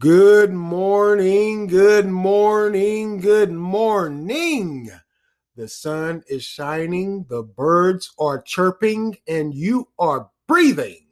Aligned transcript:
Good 0.00 0.50
morning, 0.54 1.66
good 1.66 2.06
morning, 2.06 3.18
good 3.20 3.52
morning. 3.52 4.90
The 5.56 5.68
sun 5.68 6.22
is 6.26 6.42
shining, 6.42 7.26
the 7.28 7.42
birds 7.42 8.10
are 8.18 8.40
chirping, 8.40 9.18
and 9.28 9.54
you 9.54 9.88
are 9.98 10.30
breathing. 10.46 11.04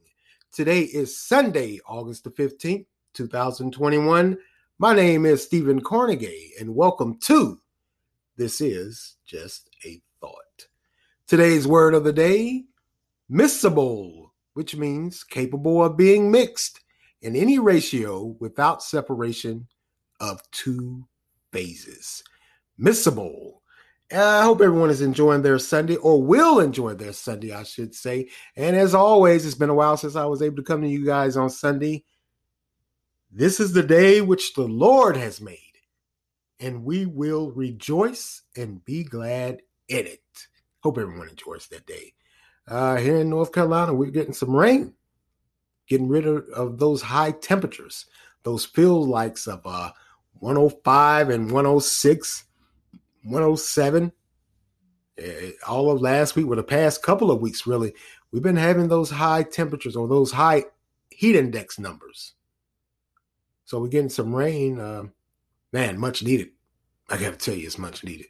Today 0.53 0.81
is 0.81 1.21
Sunday, 1.21 1.81
August 1.87 2.25
the 2.25 2.31
15th, 2.31 2.87
2021. 3.13 4.39
My 4.79 4.95
name 4.95 5.27
is 5.27 5.43
Stephen 5.45 5.83
Carnegie, 5.83 6.53
and 6.59 6.75
welcome 6.75 7.19
to 7.25 7.61
This 8.39 8.63
is 8.63 9.17
Just 9.27 9.69
a 9.85 10.01
Thought. 10.23 10.67
Today's 11.27 11.67
word 11.67 11.93
of 11.93 12.05
the 12.05 12.13
day, 12.15 12.65
miscible, 13.31 14.31
which 14.55 14.77
means 14.77 15.25
capable 15.25 15.85
of 15.85 15.99
being 15.99 16.31
mixed 16.31 16.81
in 17.23 17.37
any 17.37 17.59
ratio 17.59 18.37
without 18.39 18.83
separation 18.83 19.67
of 20.21 20.43
two 20.51 21.07
phases. 21.53 22.23
Miscible. 22.81 23.55
I 24.11 24.43
hope 24.43 24.63
everyone 24.63 24.89
is 24.89 25.03
enjoying 25.03 25.43
their 25.43 25.59
Sunday 25.59 25.97
or 25.97 26.23
will 26.23 26.61
enjoy 26.61 26.95
their 26.95 27.13
Sunday, 27.13 27.53
I 27.53 27.63
should 27.65 27.95
say. 27.95 28.29
And 28.57 28.75
as 28.75 28.95
always, 28.95 29.45
it's 29.45 29.55
been 29.55 29.69
a 29.69 29.75
while 29.75 29.99
since 29.99 30.17
I 30.17 30.25
was 30.25 30.41
able 30.41 30.57
to 30.57 30.63
come 30.63 30.81
to 30.81 30.89
you 30.89 31.05
guys 31.05 31.37
on 31.37 31.51
Sunday. 31.51 32.05
This 33.31 33.61
is 33.61 33.75
the 33.75 33.83
day 33.83 34.23
which 34.23 34.55
the 34.55 34.63
Lord 34.63 35.15
has 35.17 35.43
made, 35.43 35.59
and 36.59 36.85
we 36.85 37.05
will 37.05 37.51
rejoice 37.51 38.43
and 38.57 38.83
be 38.87 39.05
glad 39.05 39.61
in 39.89 40.07
it. 40.07 40.23
Hope 40.83 40.97
everyone 40.97 41.29
enjoys 41.29 41.67
that 41.67 41.87
day. 41.87 42.15
Uh, 42.67 42.97
here 42.97 43.19
in 43.19 43.29
North 43.29 43.53
Carolina, 43.53 43.93
we're 43.93 44.11
getting 44.11 44.33
some 44.33 44.57
rain 44.57 44.95
getting 45.89 46.09
rid 46.09 46.27
of, 46.27 46.49
of 46.51 46.79
those 46.79 47.03
high 47.03 47.33
temperatures, 47.33 48.07
those 48.43 48.65
feel 48.65 49.05
likes 49.05 49.47
of 49.47 49.61
uh, 49.65 49.91
105 50.41 51.31
and 51.31 51.51
106, 51.51 52.45
107. 53.25 54.13
Eh, 55.19 55.51
all 55.67 55.91
of 55.91 56.01
last 56.01 56.37
week, 56.37 56.47
or 56.47 56.57
the 56.57 56.63
past 56.63 57.03
couple 57.03 57.31
of 57.31 57.41
weeks, 57.41 57.67
really, 57.67 57.93
we've 58.31 58.43
been 58.43 58.57
having 58.57 58.89
those 58.89 59.11
high 59.11 59.43
temperatures 59.43 59.97
or 59.97 60.07
those 60.07 60.33
high 60.33 60.65
heat 61.11 61.35
index 61.35 61.79
numbers. 61.79 62.35
So 63.65 63.81
we're 63.81 63.89
getting 63.89 64.09
some 64.09 64.35
rain. 64.35 64.79
Uh, 64.79 65.05
man, 65.73 65.99
much 65.99 66.23
needed. 66.23 66.51
I 67.09 67.17
got 67.17 67.33
to 67.33 67.37
tell 67.37 67.55
you, 67.55 67.67
it's 67.67 67.79
much 67.79 68.05
needed. 68.05 68.27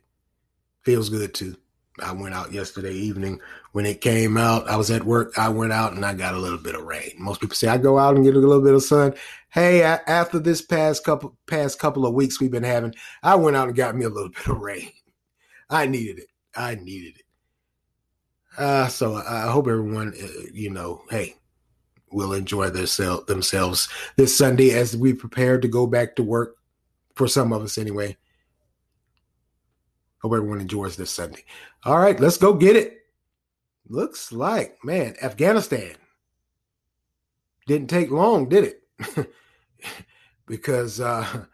Feels 0.83 1.11
good 1.11 1.35
too. 1.35 1.57
I 2.03 2.13
went 2.13 2.35
out 2.35 2.53
yesterday 2.53 2.93
evening 2.93 3.41
when 3.73 3.87
it 3.87 4.01
came 4.01 4.37
out. 4.37 4.69
I 4.69 4.77
was 4.77 4.91
at 4.91 5.05
work. 5.05 5.39
I 5.39 5.49
went 5.49 5.73
out 5.73 5.93
and 5.93 6.05
I 6.05 6.15
got 6.15 6.35
a 6.35 6.39
little 6.39 6.59
bit 6.59 6.75
of 6.75 6.83
rain. 6.83 7.13
Most 7.19 7.41
people 7.41 7.57
say 7.57 7.69
I 7.69 7.79
go 7.79 7.99
out 7.99 8.17
and 8.17 8.25
get 8.25 8.37
a 8.37 8.39
little 8.39 8.63
bit 8.63 8.75
of 8.75 8.83
sun. 8.83 9.15
Hey, 9.51 9.83
after 9.83 10.39
this 10.39 10.61
past 10.63 11.05
couple 11.05 11.37
past 11.47 11.79
couple 11.79 12.07
of 12.07 12.15
weeks 12.15 12.41
we've 12.41 12.51
been 12.51 12.63
having, 12.63 12.95
I 13.23 13.35
went 13.37 13.57
out 13.57 13.69
and 13.69 13.77
got 13.77 13.97
me 13.97 14.05
a 14.05 14.11
little 14.11 14.29
bit 14.37 14.47
of 14.47 14.59
rain. 14.59 14.91
I 15.71 15.87
needed 15.87 16.19
it. 16.19 16.29
I 16.55 16.75
needed 16.77 17.17
it. 17.17 17.25
Uh, 18.57 18.89
so 18.89 19.15
I 19.15 19.51
hope 19.51 19.69
everyone, 19.69 20.15
uh, 20.21 20.27
you 20.53 20.71
know, 20.71 21.03
hey, 21.11 21.37
will 22.11 22.33
enjoy 22.33 22.71
their 22.71 22.87
self, 22.87 23.27
themselves 23.27 23.89
this 24.17 24.37
Sunday 24.37 24.71
as 24.71 24.97
we 24.97 25.13
prepare 25.13 25.61
to 25.61 25.69
go 25.69 25.87
back 25.87 26.17
to 26.17 26.23
work. 26.23 26.57
For 27.15 27.27
some 27.27 27.53
of 27.53 27.63
us, 27.63 27.79
anyway. 27.79 28.17
Hope 30.21 30.33
everyone 30.33 30.61
enjoys 30.61 30.97
this 30.97 31.11
Sunday. 31.11 31.45
All 31.85 31.99
right, 31.99 32.19
let's 32.19 32.37
go 32.37 32.53
get 32.53 32.77
it. 32.77 32.99
Looks 33.89 34.33
like, 34.33 34.77
man, 34.85 35.15
Afghanistan 35.23 35.95
didn't 37.67 37.89
take 37.91 38.11
long, 38.11 38.49
did 38.49 38.65
it? 38.65 39.29
because 40.47 41.01
uh, 41.01 41.45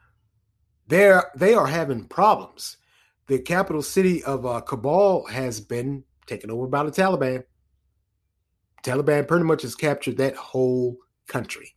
they're 0.88 1.30
they 1.36 1.54
are 1.54 1.66
having 1.66 2.04
problems. 2.04 2.78
The 3.26 3.38
capital 3.38 3.82
city 3.82 4.22
of 4.24 4.46
uh, 4.46 4.60
Kabul 4.60 5.26
has 5.26 5.60
been 5.60 6.04
taken 6.26 6.50
over 6.50 6.66
by 6.66 6.84
the 6.84 6.90
Taliban. 6.90 7.44
Taliban 8.82 9.26
pretty 9.26 9.44
much 9.44 9.62
has 9.62 9.74
captured 9.74 10.16
that 10.18 10.36
whole 10.36 10.96
country, 11.26 11.74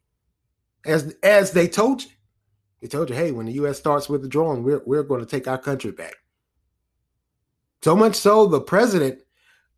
as 0.86 1.16
as 1.24 1.52
they 1.52 1.68
told 1.68 2.04
you. 2.04 2.10
They 2.82 2.88
told 2.88 3.10
you, 3.10 3.16
hey, 3.16 3.32
when 3.32 3.48
the 3.48 3.54
U.S. 3.54 3.80
starts 3.80 4.08
withdrawing, 4.08 4.64
we're 4.64 4.84
we're 4.86 5.04
going 5.04 5.22
to 5.22 5.26
take 5.26 5.48
our 5.48 5.58
country 5.58 5.92
back. 5.92 6.16
So 7.84 7.96
much 7.96 8.16
so, 8.16 8.48
the 8.48 8.62
president 8.62 9.20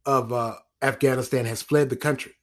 of 0.05 0.31
uh, 0.31 0.55
Afghanistan 0.81 1.45
has 1.45 1.61
fled 1.61 1.89
the 1.89 1.95
country. 1.95 2.33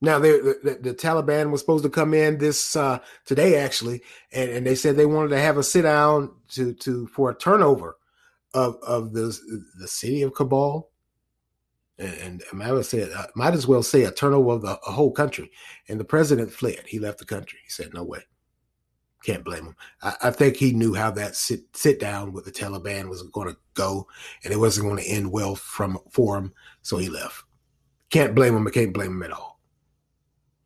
Now, 0.00 0.18
the, 0.18 0.58
the, 0.64 0.74
the, 0.90 0.94
Taliban 0.94 1.52
was 1.52 1.60
supposed 1.60 1.84
to 1.84 1.90
come 1.90 2.12
in 2.12 2.38
this 2.38 2.74
uh, 2.74 2.98
today, 3.24 3.56
actually, 3.56 4.02
and, 4.32 4.50
and 4.50 4.66
they 4.66 4.74
said 4.74 4.96
they 4.96 5.06
wanted 5.06 5.28
to 5.28 5.38
have 5.38 5.58
a 5.58 5.62
sit 5.62 5.82
down 5.82 6.32
to 6.50 6.74
to 6.74 7.06
for 7.06 7.30
a 7.30 7.34
turnover 7.36 7.96
of 8.52 8.76
of 8.82 9.12
the 9.12 9.38
the 9.78 9.86
city 9.86 10.22
of 10.22 10.34
Kabul, 10.34 10.90
and, 11.98 12.14
and 12.14 12.42
I 12.52 12.56
might 12.56 12.84
say 12.84 13.08
might 13.36 13.54
as 13.54 13.68
well 13.68 13.84
say 13.84 14.02
a 14.02 14.10
turnover 14.10 14.54
of 14.54 14.62
the 14.62 14.74
whole 14.82 15.12
country. 15.12 15.52
And 15.88 16.00
the 16.00 16.04
president 16.04 16.50
fled; 16.52 16.82
he 16.88 16.98
left 16.98 17.18
the 17.18 17.24
country. 17.24 17.60
He 17.64 17.70
said, 17.70 17.94
"No 17.94 18.02
way." 18.02 18.24
Can't 19.24 19.44
blame 19.44 19.66
him. 19.66 19.76
I, 20.02 20.14
I, 20.24 20.30
think 20.30 20.56
he 20.56 20.72
knew 20.72 20.94
how 20.94 21.10
that 21.12 21.36
sit 21.36 21.76
sit 21.76 22.00
down 22.00 22.32
with 22.32 22.44
the 22.44 22.50
Taliban 22.50 23.08
was 23.08 23.22
going 23.22 23.48
to 23.48 23.56
go, 23.74 24.08
and 24.42 24.52
it 24.52 24.58
wasn't 24.58 24.86
going 24.86 25.02
to 25.02 25.08
end 25.08 25.30
well 25.30 25.54
from 25.54 25.98
for 26.10 26.36
him, 26.36 26.52
so 26.82 26.96
he 26.96 27.08
left. 27.08 27.44
Can't 28.10 28.34
blame 28.34 28.56
him. 28.56 28.66
I 28.66 28.70
can't 28.70 28.92
blame 28.92 29.12
him 29.12 29.22
at 29.22 29.30
all. 29.30 29.60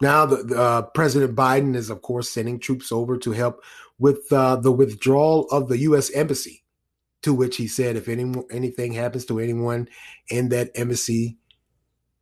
Now, 0.01 0.27
the, 0.27 0.37
the 0.43 0.61
uh, 0.61 0.83
President 0.83 1.37
Biden 1.37 1.77
is, 1.77 1.91
of 1.91 2.03
course, 2.03 2.31
sending 2.31 2.59
troops 2.59 2.93
over 2.93 3.17
to 3.19 3.33
help 3.33 3.63
with 3.99 4.31
uh, 4.33 4.57
the 4.57 4.73
withdrawal 4.73 5.47
of 5.51 5.69
the 5.69 5.79
U.S. 5.79 6.11
embassy. 6.11 6.63
To 7.23 7.35
which 7.35 7.57
he 7.57 7.67
said, 7.67 7.97
if 7.97 8.09
any 8.09 8.33
anything 8.53 8.93
happens 8.93 9.25
to 9.27 9.41
anyone 9.41 9.89
in 10.31 10.49
that 10.51 10.71
embassy, 10.77 11.39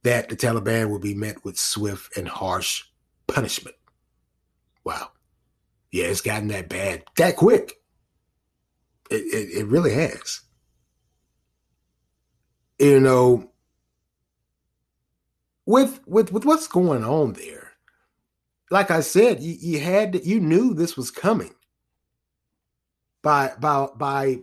that 0.02 0.30
the 0.30 0.36
Taliban 0.36 0.88
will 0.88 1.00
be 1.00 1.14
met 1.14 1.44
with 1.44 1.58
swift 1.58 2.16
and 2.16 2.26
harsh 2.26 2.84
punishment. 3.26 3.76
Wow 4.82 5.10
yeah, 5.94 6.06
it's 6.06 6.22
gotten 6.22 6.48
that 6.48 6.68
bad 6.68 7.04
that 7.18 7.36
quick. 7.36 7.74
It, 9.12 9.22
it, 9.32 9.58
it 9.60 9.66
really 9.66 9.94
has. 9.94 10.40
You 12.80 12.98
know, 12.98 13.52
with 15.64 16.00
with 16.04 16.32
with 16.32 16.44
what's 16.44 16.66
going 16.66 17.04
on 17.04 17.34
there, 17.34 17.74
like 18.72 18.90
I 18.90 19.02
said, 19.02 19.40
you, 19.40 19.54
you 19.60 19.78
had 19.78 20.26
you 20.26 20.40
knew 20.40 20.74
this 20.74 20.96
was 20.96 21.12
coming 21.12 21.54
by 23.22 23.52
by 23.60 23.86
by 23.94 24.38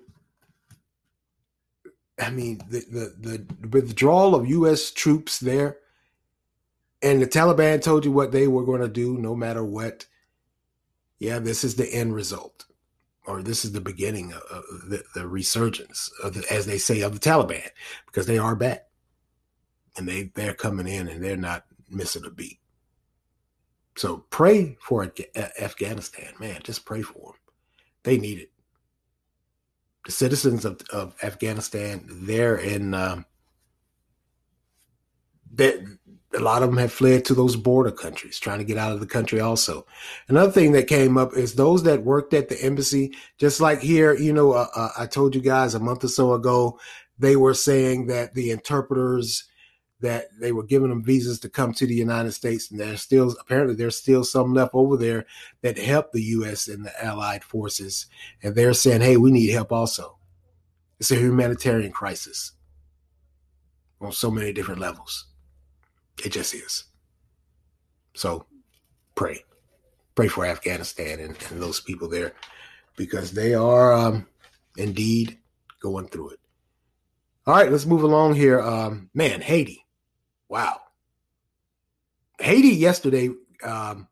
I 2.17 2.29
mean 2.29 2.61
the, 2.69 2.79
the 3.19 3.45
the 3.59 3.67
withdrawal 3.67 4.35
of 4.35 4.47
U.S. 4.47 4.90
troops 4.90 5.40
there, 5.41 5.79
and 7.01 7.22
the 7.22 7.28
Taliban 7.28 7.81
told 7.81 8.06
you 8.06 8.13
what 8.13 8.31
they 8.31 8.47
were 8.47 8.63
going 8.63 8.79
to 8.79 8.88
do, 8.88 9.17
no 9.17 9.35
matter 9.35 9.66
what 9.66 10.06
yeah, 11.22 11.38
this 11.38 11.64
is 11.64 11.76
the 11.76 11.88
end 11.94 12.16
result, 12.16 12.66
or 13.28 13.44
this 13.44 13.64
is 13.64 13.74
the 13.74 13.80
beginning 13.80 14.34
of 14.34 14.64
the, 14.90 15.04
the 15.14 15.28
resurgence, 15.28 16.09
of 16.24 16.34
the, 16.34 16.44
as 16.52 16.66
they 16.66 16.80
say, 16.80 17.02
of 17.02 17.14
the 17.14 17.20
Taliban, 17.20 17.68
because 18.08 18.26
they 18.26 18.40
are 18.40 18.56
back, 18.56 18.88
and 19.96 20.08
they 20.08 20.32
they're 20.34 20.56
coming 20.56 20.88
in 20.88 21.08
and 21.08 21.24
they're 21.24 21.38
not 21.38 21.66
missing 21.92 22.26
a 22.26 22.32
beat. 22.32 22.58
So 23.96 24.26
pray 24.32 24.80
for 24.82 25.14
Afghanistan, 25.62 26.34
man. 26.40 26.62
Just 26.64 26.86
pray 26.86 27.04
for 27.04 27.34
them. 27.34 27.42
They 28.02 28.18
need 28.18 28.40
it. 28.40 28.52
The 30.08 30.14
citizens 30.14 30.66
of, 30.66 30.82
of 30.92 31.16
Afghanistan, 31.22 32.08
they're 32.09 32.58
in. 32.58 32.96
Um, 32.96 33.28
that 35.53 35.84
a 36.34 36.40
lot 36.40 36.64
of 36.64 36.69
them 36.69 36.78
have 36.78 36.94
fled 36.94 37.25
to 37.25 37.34
those 37.34 37.56
border 37.56 37.92
countries, 37.92 38.40
trying 38.40 38.59
to 38.59 38.64
get 38.66 38.78
out 38.78 38.91
of 38.91 39.00
the 39.00 39.05
country 39.05 39.40
also. 39.40 39.85
Another 40.28 40.52
thing 40.52 40.72
that 40.72 40.88
came 40.88 41.17
up 41.17 41.34
is 41.35 41.55
those 41.55 41.84
that 41.84 42.03
worked 42.03 42.34
at 42.34 42.50
the 42.50 42.61
embassy, 42.64 43.14
just 43.38 43.59
like 43.59 43.82
here, 43.82 44.14
you 44.14 44.32
know, 44.32 44.53
uh, 44.53 44.67
uh, 44.76 44.90
I 44.97 45.05
told 45.08 45.35
you 45.35 45.41
guys 45.41 45.76
a 45.76 45.79
month 45.79 46.03
or 46.03 46.08
so 46.08 46.34
ago, 46.34 46.79
they 47.20 47.35
were 47.35 47.53
saying 47.53 48.08
that 48.08 48.34
the 48.34 48.52
interpreters 48.52 49.44
that 50.00 50.28
they 50.40 50.52
were 50.52 50.64
giving 50.64 50.90
them 50.90 51.03
visas 51.03 51.40
to 51.40 51.50
come 51.50 51.73
to 51.73 51.85
the 51.85 51.94
United 51.94 52.32
States, 52.32 52.72
and 52.72 52.79
there's 52.79 53.02
still 53.02 53.35
apparently 53.40 53.76
there's 53.76 53.97
still 53.97 54.23
some 54.23 54.53
left 54.53 54.72
over 54.73 54.97
there 54.97 55.26
that 55.61 55.78
help 55.78 56.11
the 56.11 56.23
U.S. 56.23 56.67
and 56.67 56.85
the 56.85 57.05
allied 57.05 57.44
forces, 57.44 58.08
and 58.41 58.55
they're 58.55 58.73
saying, 58.73 59.02
"Hey, 59.02 59.17
we 59.17 59.32
need 59.32 59.52
help 59.52 59.72
also." 59.72 60.17
It's 61.00 61.11
a 61.11 61.16
humanitarian 61.16 61.91
crisis 61.91 62.53
on 64.00 64.11
so 64.11 64.32
many 64.32 64.52
different 64.52 64.82
levels. 64.82 65.28
It 66.23 66.32
just 66.32 66.53
is. 66.53 66.85
So 68.14 68.46
pray. 69.16 69.44
Pray 70.16 70.28
for 70.28 70.46
Afghanistan 70.46 71.20
and, 71.20 71.38
and 71.50 71.62
those 71.62 71.79
people 71.79 72.09
there 72.09 72.34
because 72.96 73.32
they 73.32 73.53
are 73.53 73.94
um, 73.94 74.28
indeed 74.78 75.38
going 75.82 76.08
through 76.08 76.32
it. 76.32 76.40
All 77.47 77.56
right, 77.56 77.72
let's 77.72 77.85
move 77.85 78.03
along 78.03 78.35
here. 78.35 78.62
Um, 78.62 79.09
man, 79.14 79.41
Haiti. 79.41 79.85
Wow. 80.50 80.79
Haiti 82.40 82.70
yesterday 82.70 83.29
um, 83.64 84.08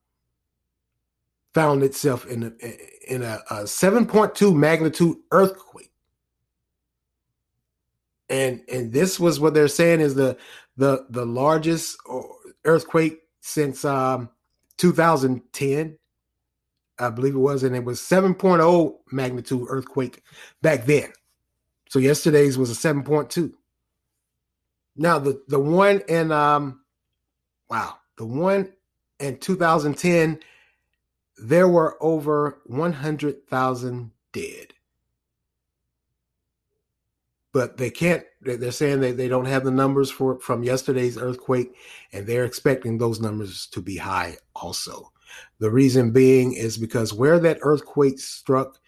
found 1.54 1.84
itself 1.84 2.26
in 2.26 2.44
a, 2.44 3.14
in 3.14 3.24
a, 3.24 3.40
a 3.52 3.56
7.2 3.64 4.56
magnitude 4.56 5.18
earthquake. 5.32 5.92
And 8.32 8.62
and 8.72 8.94
this 8.94 9.20
was 9.20 9.40
what 9.40 9.56
they're 9.56 9.68
saying 9.68 10.02
is 10.02 10.14
the 10.14 10.38
the 10.80 11.06
the 11.10 11.26
largest 11.26 11.98
uh, 12.10 12.22
earthquake 12.66 13.20
since 13.42 13.84
um, 13.86 14.30
2010. 14.78 15.98
I 17.02 17.10
believe 17.10 17.36
it 17.36 17.40
was, 17.40 17.64
and 17.64 17.76
it 17.76 17.86
was 17.86 18.02
7.0 18.02 18.96
magnitude 19.12 19.68
earthquake 19.70 20.22
back 20.62 20.86
then. 20.86 21.14
So 21.90 22.00
yesterday's 22.00 22.58
was 22.58 22.72
a 22.72 22.94
7.2. 22.94 23.54
Now 24.96 25.20
the 25.20 25.42
the 25.48 25.60
one 25.60 26.02
in 26.08 26.31
um 26.31 26.81
wow, 27.70 27.98
the 28.18 28.26
one 28.26 28.74
in 29.20 29.38
2010 29.38 30.40
there 31.42 31.70
were 31.70 31.98
over 32.02 32.60
100,000 32.66 34.12
dead. 34.34 34.74
But 37.51 37.78
they 37.78 37.90
can't, 37.90 38.24
they're 38.42 38.72
saying 38.72 39.01
that 39.01 39.18
they 39.18 39.28
don't 39.28 39.46
have 39.46 39.63
the 39.63 39.72
numbers 39.72 40.12
for 40.12 40.40
from 40.40 40.63
yesterday's 40.63 41.18
earthquake, 41.18 41.75
and 42.13 42.28
they're 42.28 42.46
expecting 42.46 42.98
those 42.98 43.19
numbers 43.19 43.68
to 43.68 43.81
be 43.81 43.98
high 43.98 44.38
also. 44.56 45.12
The 45.60 45.72
reason 45.72 46.12
being 46.12 46.54
is 46.54 46.78
because 46.78 47.13
where 47.13 47.40
that 47.40 47.60
earthquake 47.62 48.19
struck, 48.19 48.80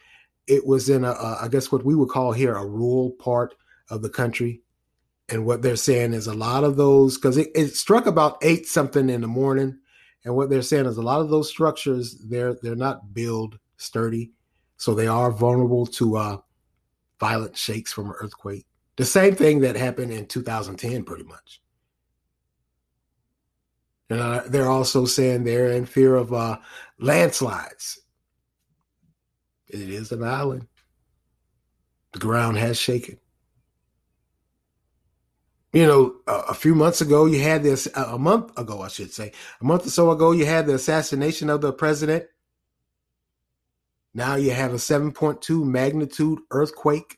it 0.47 0.65
was 0.65 0.89
in 0.89 1.03
a, 1.03 1.11
a 1.11 1.39
I 1.41 1.47
guess 1.47 1.71
what 1.71 1.85
we 1.85 1.95
would 1.95 2.09
call 2.09 2.33
here 2.33 2.55
a 2.55 2.65
rural 2.65 3.11
part 3.11 3.55
of 3.89 4.01
the 4.01 4.09
country. 4.09 4.61
And 5.29 5.45
what 5.45 5.61
they're 5.61 5.75
saying 5.75 6.13
is 6.13 6.27
a 6.27 6.33
lot 6.33 6.63
of 6.63 6.75
those, 6.75 7.17
because 7.17 7.37
it, 7.37 7.49
it 7.55 7.69
struck 7.69 8.05
about 8.05 8.37
eight 8.41 8.67
something 8.67 9.09
in 9.09 9.21
the 9.21 9.27
morning 9.27 9.79
and 10.23 10.35
what 10.35 10.49
they're 10.49 10.61
saying 10.61 10.85
is 10.85 10.97
a 10.97 11.01
lot 11.01 11.21
of 11.21 11.29
those 11.29 11.49
structures 11.49 12.17
they're 12.29 12.53
they're 12.61 12.75
not 12.75 13.13
built 13.13 13.55
sturdy, 13.77 14.31
so 14.77 14.93
they 14.93 15.07
are 15.07 15.31
vulnerable 15.31 15.85
to 15.85 16.17
uh, 16.17 16.37
violent 17.21 17.55
shakes 17.55 17.93
from 17.93 18.07
an 18.07 18.15
earthquake. 18.19 18.65
The 18.97 19.05
same 19.05 19.35
thing 19.35 19.61
that 19.61 19.77
happened 19.77 20.11
in 20.11 20.25
2010, 20.25 21.05
pretty 21.05 21.23
much. 21.23 21.61
And 24.09 24.19
uh, 24.19 24.43
they're 24.47 24.69
also 24.69 25.05
saying 25.05 25.45
they're 25.45 25.71
in 25.71 25.85
fear 25.85 26.15
of 26.15 26.33
uh, 26.33 26.57
landslides. 26.99 28.01
It 29.69 29.89
is 29.89 30.11
an 30.11 30.23
island. 30.23 30.67
The 32.11 32.19
ground 32.19 32.57
has 32.57 32.77
shaken 32.77 33.17
you 35.73 35.87
know, 35.87 36.15
a, 36.27 36.33
a, 36.49 36.53
few 36.53 36.75
months 36.75 37.01
ago, 37.01 37.25
you 37.25 37.41
had 37.41 37.63
this, 37.63 37.87
a 37.95 38.17
month 38.17 38.57
ago, 38.57 38.81
I 38.81 38.89
should 38.89 39.13
say, 39.13 39.31
a 39.61 39.63
month 39.63 39.85
or 39.85 39.89
so 39.89 40.11
ago, 40.11 40.31
you 40.31 40.45
had 40.45 40.67
the 40.67 40.75
assassination 40.75 41.49
of 41.49 41.61
the 41.61 41.71
president. 41.71 42.25
Now 44.13 44.35
you 44.35 44.51
have 44.51 44.73
a 44.73 44.77
7.2 44.77 45.63
magnitude 45.63 46.39
earthquake. 46.51 47.17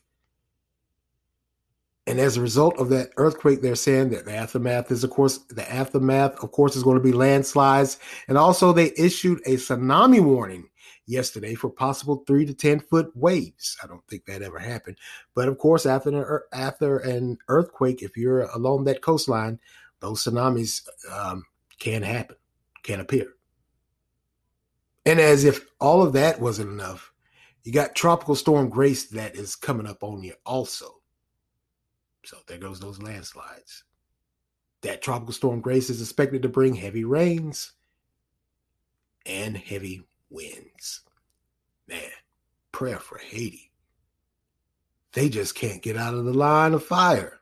And 2.06 2.20
as 2.20 2.36
a 2.36 2.42
result 2.42 2.78
of 2.78 2.90
that 2.90 3.10
earthquake, 3.16 3.62
they're 3.62 3.74
saying 3.74 4.10
that 4.10 4.26
the 4.26 4.36
aftermath 4.36 4.90
is, 4.90 5.04
of 5.04 5.10
course, 5.10 5.38
the 5.48 5.70
aftermath, 5.72 6.42
of 6.42 6.52
course, 6.52 6.76
is 6.76 6.82
going 6.82 6.98
to 6.98 7.02
be 7.02 7.12
landslides. 7.12 7.98
And 8.28 8.36
also, 8.36 8.72
they 8.72 8.92
issued 8.98 9.40
a 9.46 9.54
tsunami 9.54 10.22
warning 10.22 10.68
yesterday 11.06 11.54
for 11.54 11.70
possible 11.70 12.22
three 12.26 12.44
to 12.46 12.54
10 12.54 12.80
foot 12.80 13.10
waves. 13.14 13.76
I 13.82 13.86
don't 13.86 14.06
think 14.08 14.26
that 14.26 14.42
ever 14.42 14.58
happened. 14.58 14.98
But 15.34 15.48
of 15.48 15.58
course, 15.58 15.86
after 15.86 16.10
an, 16.10 16.40
after 16.52 16.98
an 16.98 17.38
earthquake, 17.48 18.02
if 18.02 18.16
you're 18.16 18.42
along 18.54 18.84
that 18.84 19.02
coastline, 19.02 19.58
those 20.00 20.24
tsunamis 20.24 20.86
um, 21.10 21.44
can 21.78 22.02
happen, 22.02 22.36
can 22.82 23.00
appear. 23.00 23.33
And 25.06 25.20
as 25.20 25.44
if 25.44 25.66
all 25.80 26.02
of 26.02 26.14
that 26.14 26.40
wasn't 26.40 26.70
enough, 26.70 27.12
you 27.62 27.72
got 27.72 27.94
Tropical 27.94 28.34
Storm 28.34 28.68
Grace 28.68 29.06
that 29.08 29.36
is 29.36 29.56
coming 29.56 29.86
up 29.86 30.02
on 30.02 30.22
you 30.22 30.34
also. 30.44 31.00
So 32.24 32.38
there 32.46 32.58
goes 32.58 32.80
those 32.80 33.02
landslides. 33.02 33.84
That 34.82 35.02
Tropical 35.02 35.32
Storm 35.32 35.60
Grace 35.60 35.90
is 35.90 36.00
expected 36.00 36.42
to 36.42 36.48
bring 36.48 36.74
heavy 36.74 37.04
rains 37.04 37.72
and 39.26 39.56
heavy 39.56 40.02
winds. 40.30 41.00
Man, 41.88 42.10
prayer 42.72 42.98
for 42.98 43.18
Haiti. 43.18 43.70
They 45.12 45.28
just 45.28 45.54
can't 45.54 45.82
get 45.82 45.96
out 45.96 46.14
of 46.14 46.24
the 46.24 46.34
line 46.34 46.74
of 46.74 46.84
fire. 46.84 47.40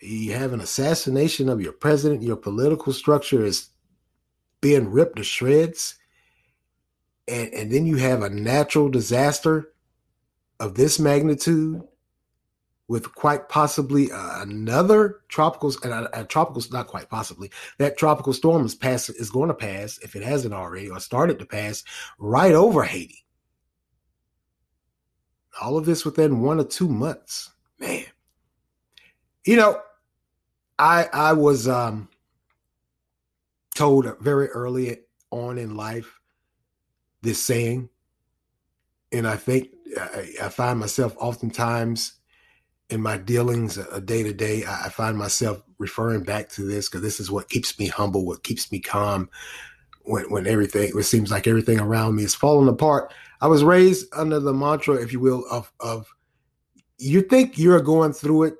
You 0.00 0.32
have 0.34 0.52
an 0.52 0.60
assassination 0.60 1.48
of 1.48 1.60
your 1.60 1.72
president, 1.72 2.22
your 2.22 2.36
political 2.36 2.92
structure 2.92 3.44
is 3.44 3.70
being 4.60 4.90
ripped 4.90 5.16
to 5.16 5.24
shreds. 5.24 5.96
And, 7.26 7.52
and 7.52 7.72
then 7.72 7.86
you 7.86 7.96
have 7.96 8.22
a 8.22 8.30
natural 8.30 8.88
disaster 8.88 9.72
of 10.60 10.74
this 10.74 10.98
magnitude 10.98 11.82
with 12.88 13.14
quite 13.14 13.48
possibly 13.50 14.10
uh, 14.10 14.42
another 14.42 15.20
tropical 15.28 15.72
and 15.84 15.92
a, 15.92 16.20
a 16.20 16.24
tropical 16.24 16.62
not 16.72 16.86
quite 16.86 17.08
possibly 17.10 17.50
that 17.76 17.98
tropical 17.98 18.32
storm 18.32 18.64
is 18.64 18.74
pass 18.74 19.10
is 19.10 19.30
going 19.30 19.48
to 19.48 19.54
pass 19.54 19.98
if 19.98 20.16
it 20.16 20.22
hasn't 20.22 20.54
already 20.54 20.88
or 20.88 20.98
started 20.98 21.38
to 21.38 21.46
pass 21.46 21.84
right 22.18 22.54
over 22.54 22.82
Haiti. 22.82 23.24
All 25.60 25.76
of 25.76 25.84
this 25.84 26.04
within 26.04 26.40
one 26.40 26.60
or 26.60 26.64
two 26.64 26.88
months, 26.88 27.50
man. 27.78 28.04
You 29.44 29.56
know, 29.56 29.80
I 30.78 31.08
I 31.12 31.32
was 31.32 31.68
um, 31.68 32.08
told 33.78 34.12
very 34.20 34.48
early 34.48 34.98
on 35.30 35.56
in 35.56 35.76
life 35.76 36.18
this 37.22 37.40
saying, 37.40 37.88
and 39.12 39.26
I 39.26 39.36
think 39.36 39.68
I, 39.96 40.32
I 40.42 40.48
find 40.48 40.80
myself 40.80 41.16
oftentimes 41.18 42.14
in 42.90 43.00
my 43.00 43.18
dealings 43.18 43.78
a 43.78 44.00
day 44.00 44.24
to 44.24 44.32
day, 44.32 44.64
I 44.66 44.88
find 44.88 45.16
myself 45.16 45.62
referring 45.78 46.24
back 46.24 46.48
to 46.50 46.62
this 46.62 46.88
because 46.88 47.02
this 47.02 47.20
is 47.20 47.30
what 47.30 47.48
keeps 47.48 47.78
me 47.78 47.86
humble, 47.86 48.26
what 48.26 48.42
keeps 48.42 48.72
me 48.72 48.80
calm 48.80 49.28
when, 50.02 50.24
when 50.30 50.46
everything, 50.48 50.90
it 50.96 51.02
seems 51.04 51.30
like 51.30 51.46
everything 51.46 51.78
around 51.78 52.16
me 52.16 52.24
is 52.24 52.34
falling 52.34 52.68
apart. 52.68 53.12
I 53.40 53.46
was 53.46 53.62
raised 53.62 54.06
under 54.12 54.40
the 54.40 54.54
mantra, 54.54 54.96
if 54.96 55.12
you 55.12 55.20
will, 55.20 55.44
of, 55.50 55.70
of 55.78 56.08
you 56.96 57.20
think 57.20 57.58
you're 57.58 57.80
going 57.80 58.12
through 58.12 58.44
it, 58.44 58.54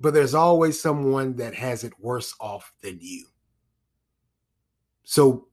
but 0.00 0.12
there's 0.12 0.34
always 0.34 0.80
someone 0.80 1.36
that 1.36 1.54
has 1.54 1.84
it 1.84 1.92
worse 2.00 2.34
off 2.40 2.72
than 2.82 2.98
you. 3.00 3.26
So 5.10 5.48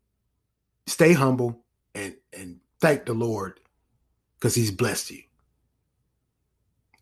stay 0.85 1.13
humble 1.13 1.63
and, 1.93 2.17
and 2.37 2.59
thank 2.81 3.05
the 3.05 3.13
Lord 3.13 3.61
because 4.37 4.53
he's 4.53 4.69
blessed 4.69 5.11
you 5.11 5.21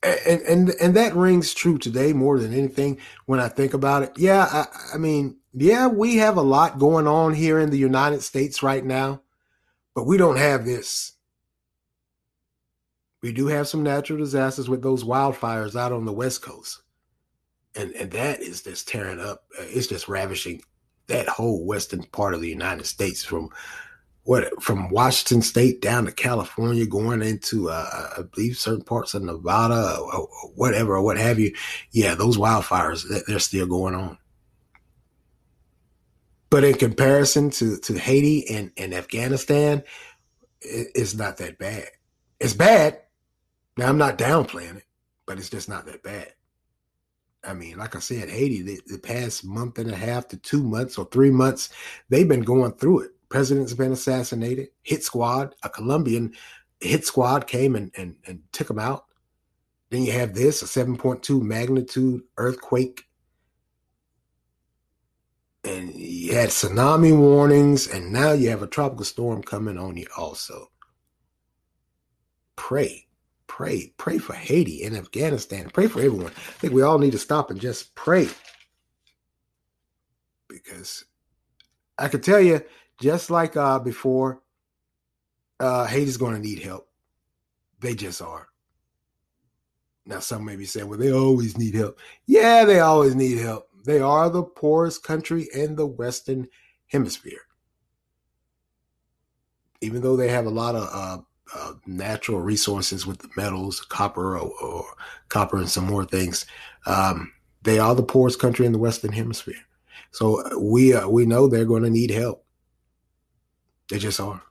and 0.04 0.42
and 0.42 0.70
and 0.82 0.96
that 0.96 1.16
rings 1.16 1.54
true 1.54 1.78
today 1.78 2.14
more 2.14 2.40
than 2.40 2.54
anything 2.54 3.00
when 3.26 3.40
I 3.40 3.48
think 3.48 3.74
about 3.74 4.04
it. 4.04 4.12
Yeah, 4.18 4.48
I, 4.52 4.96
I, 4.96 4.98
mean, 4.98 5.38
yeah, 5.54 5.88
we 5.88 6.18
have 6.18 6.38
a 6.38 6.42
lot 6.42 6.78
going 6.78 7.08
on 7.08 7.34
here 7.34 7.60
in 7.60 7.70
the 7.70 7.78
United 7.78 8.22
States 8.22 8.62
right 8.62 8.84
now, 8.84 9.22
but 9.96 10.06
we 10.06 10.18
don't 10.18 10.38
have 10.38 10.66
this. 10.66 11.14
We 13.22 13.32
do 13.32 13.48
have 13.48 13.68
some 13.68 13.84
natural 13.84 14.20
disasters 14.20 14.68
with 14.68 14.82
those 14.82 15.04
wildfires 15.04 15.76
out 15.80 15.94
on 15.94 16.06
the 16.06 16.14
West 16.14 16.42
Coast, 16.42 16.82
and 17.76 17.92
and 17.94 18.12
that 18.12 18.42
is 18.42 18.62
just 18.62 18.88
tearing 18.88 19.22
up. 19.22 19.46
It's 19.58 19.88
just 19.88 20.10
ravishing 20.10 20.62
that 21.08 21.28
whole 21.28 21.66
western 21.66 22.04
part 22.04 22.34
of 22.34 22.42
the 22.42 22.50
United 22.50 22.86
States 22.86 23.24
from 23.24 23.50
what 24.24 24.62
from 24.64 24.90
Washington 24.90 25.42
State 25.42 25.82
down 25.82 26.06
to 26.06 26.12
California, 26.12 26.86
going 26.86 27.22
into 27.22 27.70
uh, 27.70 28.10
I 28.18 28.22
believe 28.22 28.58
certain 28.58 28.84
parts 28.84 29.14
of 29.14 29.24
Nevada 29.24 29.98
or, 30.00 30.16
or, 30.16 30.50
whatever 30.56 30.96
or 30.96 31.02
what 31.02 31.18
have 31.18 31.40
you. 31.40 31.54
Yeah, 31.92 32.16
those 32.16 32.38
wildfires 32.38 33.06
they're 33.28 33.40
still 33.40 33.68
going 33.68 33.96
on. 33.96 34.18
But 36.50 36.64
in 36.64 36.76
comparison 36.76 37.50
to 37.52 37.78
to 37.80 38.00
Haiti 38.00 38.48
and, 38.48 38.72
and 38.78 38.94
Afghanistan, 38.94 39.84
it's 40.62 41.16
not 41.16 41.38
that 41.38 41.58
bad. 41.58 41.88
It's 42.40 42.54
bad. 42.54 43.02
Now 43.78 43.90
I'm 43.90 43.98
not 43.98 44.18
downplaying 44.18 44.78
it, 44.78 44.86
but 45.26 45.38
it's 45.38 45.50
just 45.50 45.68
not 45.68 45.86
that 45.88 46.04
bad. 46.04 46.34
I 47.44 47.54
mean, 47.54 47.78
like 47.78 47.96
I 47.96 48.00
said, 48.00 48.30
Haiti, 48.30 48.62
the, 48.62 48.80
the 48.88 49.00
past 49.00 49.44
month 49.44 49.78
and 49.78 49.92
a 49.92 49.96
half 49.96 50.28
to 50.30 50.38
two 50.38 50.64
months 50.64 50.98
or 50.98 51.06
three 51.06 51.32
months, 51.32 51.70
they've 52.10 52.28
been 52.28 52.44
going 52.44 52.74
through 52.74 53.02
it 53.02 53.12
president's 53.34 53.74
been 53.74 53.92
assassinated. 53.92 54.68
Hit 54.84 55.04
squad, 55.04 55.56
a 55.64 55.70
Colombian 55.70 56.36
hit 56.80 57.04
squad 57.04 57.48
came 57.48 57.76
and, 57.76 57.92
and, 57.98 58.16
and 58.28 58.44
took 58.52 58.70
him 58.70 58.78
out. 58.78 59.06
Then 59.90 60.04
you 60.04 60.12
have 60.12 60.36
this, 60.36 60.62
a 60.62 60.66
7.2 60.66 61.42
magnitude 61.42 62.22
earthquake. 62.38 63.06
And 65.64 65.96
you 65.96 66.36
had 66.36 66.50
tsunami 66.50 67.18
warnings, 67.18 67.88
and 67.88 68.14
now 68.14 68.34
you 68.34 68.52
have 68.52 68.62
a 68.62 68.68
tropical 68.68 69.04
storm 69.04 69.42
coming 69.42 69.80
on 69.80 69.98
you 69.98 70.06
also. 70.16 70.70
Pray, 72.56 73.08
pray, 73.54 73.94
pray 73.98 74.18
for 74.18 74.34
Haiti 74.34 74.84
and 74.84 74.98
Afghanistan. 74.98 75.70
Pray 75.72 75.86
for 75.86 76.00
everyone. 76.00 76.32
I 76.36 76.52
think 76.58 76.74
we 76.74 76.82
all 76.82 76.98
need 76.98 77.12
to 77.12 77.20
stop 77.20 77.52
and 77.52 77.62
just 77.62 77.94
pray. 77.94 78.28
Because 80.50 81.06
I 82.00 82.08
can 82.08 82.22
tell 82.22 82.42
you, 82.42 82.64
just 83.00 83.30
like 83.30 83.56
uh, 83.56 83.78
before, 83.78 84.42
uh, 85.60 85.86
Haiti's 85.86 86.18
going 86.18 86.34
to 86.34 86.40
need 86.40 86.64
help. 86.64 86.90
They 87.80 87.94
just 87.94 88.24
are. 88.24 88.48
Now, 90.08 90.20
some 90.20 90.44
may 90.44 90.56
be 90.56 90.66
saying, 90.66 90.90
well, 90.90 90.98
they 90.98 91.12
always 91.12 91.56
need 91.56 91.76
help. 91.76 92.00
Yeah, 92.26 92.66
they 92.66 92.80
always 92.80 93.14
need 93.14 93.38
help. 93.38 93.70
They 93.86 94.00
are 94.00 94.32
the 94.32 94.42
poorest 94.42 95.04
country 95.04 95.48
in 95.54 95.76
the 95.76 95.86
Western 95.86 96.48
Hemisphere. 96.88 97.42
Even 99.82 100.02
though 100.02 100.18
they 100.18 100.30
have 100.30 100.48
a 100.48 100.50
lot 100.50 100.74
of 100.74 100.90
uh, 100.92 101.22
uh, 101.56 101.74
natural 101.86 102.42
resources 102.42 103.06
with 103.06 103.20
the 103.20 103.30
metals, 103.38 103.82
copper, 103.82 104.38
or, 104.38 104.52
or, 104.62 104.86
copper, 105.30 105.58
and 105.58 105.70
some 105.70 105.86
more 105.86 106.06
things, 106.06 106.46
um, 106.86 107.32
they 107.62 107.80
are 107.80 107.96
the 107.96 108.04
poorest 108.04 108.40
country 108.40 108.66
in 108.66 108.72
the 108.72 108.80
Western 108.80 109.12
Hemisphere. 109.12 109.62
So 110.12 110.42
uh, 110.42 110.60
we 110.60 110.94
uh, 110.94 111.08
we 111.08 111.26
know 111.26 111.48
they're 111.48 111.66
going 111.66 111.84
to 111.84 111.90
need 111.90 112.12
help. 112.12 112.46
They 113.90 114.00
just 114.00 114.20
are. 114.20 114.42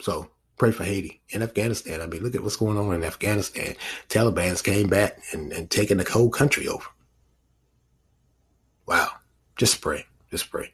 So 0.00 0.28
pray 0.56 0.72
for 0.72 0.84
Haiti 0.84 1.20
and 1.32 1.42
Afghanistan. 1.42 2.00
I 2.00 2.06
mean, 2.06 2.22
look 2.22 2.34
at 2.34 2.42
what's 2.42 2.56
going 2.56 2.76
on 2.76 2.94
in 2.94 3.04
Afghanistan. 3.04 3.74
Taliban's 4.08 4.62
came 4.62 4.88
back 4.88 5.18
and, 5.32 5.52
and 5.52 5.70
taken 5.70 5.98
the 5.98 6.04
whole 6.04 6.30
country 6.30 6.68
over. 6.68 6.86
Wow. 8.86 9.08
Just 9.56 9.80
pray. 9.80 10.04
Just 10.30 10.50
pray. 10.50 10.72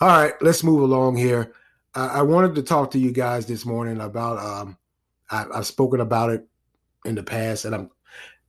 All 0.00 0.08
right, 0.08 0.32
let's 0.40 0.64
move 0.64 0.80
along 0.80 1.16
here. 1.16 1.52
Uh, 1.94 2.10
I 2.12 2.22
wanted 2.22 2.54
to 2.54 2.62
talk 2.62 2.92
to 2.92 2.98
you 2.98 3.10
guys 3.10 3.46
this 3.46 3.66
morning 3.66 4.00
about 4.00 4.38
um 4.38 4.76
I, 5.30 5.46
I've 5.54 5.66
spoken 5.66 6.00
about 6.00 6.30
it 6.30 6.46
in 7.04 7.14
the 7.14 7.22
past, 7.22 7.64
and 7.64 7.74
I'm 7.74 7.90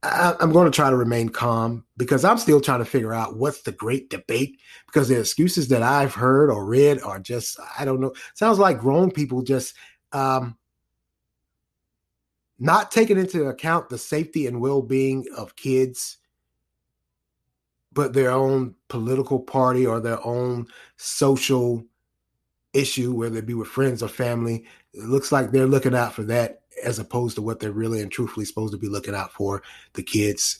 I, 0.04 0.36
I'm 0.40 0.52
going 0.52 0.66
to 0.66 0.76
try 0.76 0.90
to 0.90 0.96
remain 0.96 1.30
calm 1.30 1.86
because 1.98 2.26
I'm 2.26 2.38
still 2.38 2.62
trying 2.62 2.80
to 2.80 2.86
figure 2.86 3.14
out 3.14 3.38
what's 3.38 3.62
the 3.62 3.72
great 3.72 4.10
debate 4.10 4.60
because 4.88 5.08
the 5.08 5.20
excuses 5.20 5.68
that 5.70 5.84
I've 5.84 6.14
heard 6.14 6.50
or 6.50 6.66
read 6.66 7.02
are 7.02 7.20
just 7.20 7.60
I 7.78 7.86
don't 7.86 8.00
know. 8.00 8.14
Sounds 8.34 8.60
like 8.60 8.80
grown 8.80 9.12
people 9.12 9.42
just 9.42 9.76
um, 10.12 10.58
not 12.60 12.92
taking 12.92 13.18
into 13.18 13.46
account 13.46 13.90
the 13.90 13.98
safety 13.98 14.48
and 14.48 14.62
well-being 14.62 15.26
of 15.36 15.56
kids 15.56 16.18
but 17.94 18.14
their 18.14 18.32
own 18.32 18.76
political 18.88 19.40
party 19.40 19.86
or 19.86 20.00
their 20.00 20.26
own 20.26 20.66
social 20.96 21.84
issue 22.74 23.14
whether 23.14 23.38
it 23.38 23.46
be 23.46 23.54
with 23.54 23.68
friends 23.68 24.02
or 24.02 24.08
family 24.08 24.66
it 24.94 25.04
looks 25.04 25.32
like 25.32 25.52
they're 25.52 25.68
looking 25.68 25.96
out 25.96 26.14
for 26.14 26.24
that 26.24 26.62
as 26.84 27.00
opposed 27.00 27.36
to 27.36 27.42
what 27.42 27.60
they're 27.60 27.72
really 27.72 28.02
and 28.02 28.12
truthfully 28.12 28.46
supposed 28.46 28.72
to 28.72 28.80
be 28.80 28.88
looking 28.88 29.16
out 29.16 29.32
for 29.34 29.62
the 29.94 30.04
kids 30.04 30.60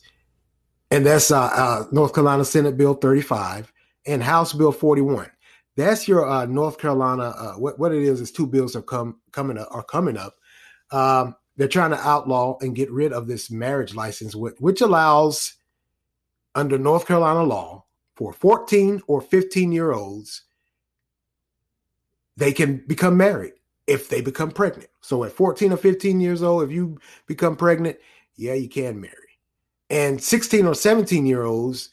and 0.90 1.06
that's 1.06 1.32
uh, 1.32 1.50
uh, 1.54 1.84
north 1.92 2.14
carolina 2.14 2.44
senate 2.44 2.78
bill 2.78 2.94
35 2.94 3.72
and 4.06 4.22
house 4.22 4.54
bill 4.54 4.72
41 4.72 5.30
that's 5.78 6.08
your 6.08 6.30
uh, 6.30 6.46
North 6.46 6.78
Carolina. 6.78 7.34
Uh, 7.38 7.54
what 7.54 7.80
what 7.80 7.94
it 7.94 8.04
is 8.04 8.22
is 8.22 8.32
two 8.32 8.46
bills 8.46 8.74
have 8.74 8.86
come 8.86 9.20
coming 9.32 9.58
up, 9.58 9.70
are 9.72 9.84
coming 9.84 10.18
up. 10.18 10.36
Um, 10.92 11.36
they're 11.58 11.68
trying 11.68 11.92
to 11.92 12.08
outlaw 12.08 12.58
and 12.62 12.76
get 12.76 12.92
rid 12.92 13.14
of 13.14 13.28
this 13.28 13.52
marriage 13.52 13.94
license, 13.96 14.36
which, 14.36 14.56
which 14.60 14.82
allows 14.82 15.54
under 16.56 16.78
North 16.78 17.08
Carolina 17.08 17.44
law 17.44 17.86
for 18.16 18.34
14 18.34 19.02
or 19.08 19.22
15 19.22 19.72
year 19.72 19.92
olds 19.92 20.44
they 22.38 22.54
can 22.54 22.84
become 22.88 23.18
married 23.18 23.54
if 23.88 24.10
they 24.10 24.22
become 24.22 24.52
pregnant. 24.52 24.90
So 25.02 25.24
at 25.24 25.32
14 25.32 25.74
or 25.74 25.78
15 25.78 26.20
years 26.20 26.44
old, 26.44 26.64
if 26.64 26.72
you 26.72 27.00
become 27.28 27.56
pregnant, 27.56 27.98
yeah, 28.36 28.54
you 28.54 28.70
can 28.70 29.00
marry. 29.00 29.16
And 29.90 30.22
16 30.22 30.66
or 30.66 30.76
17 30.76 31.26
year 31.26 31.44
olds 31.44 31.90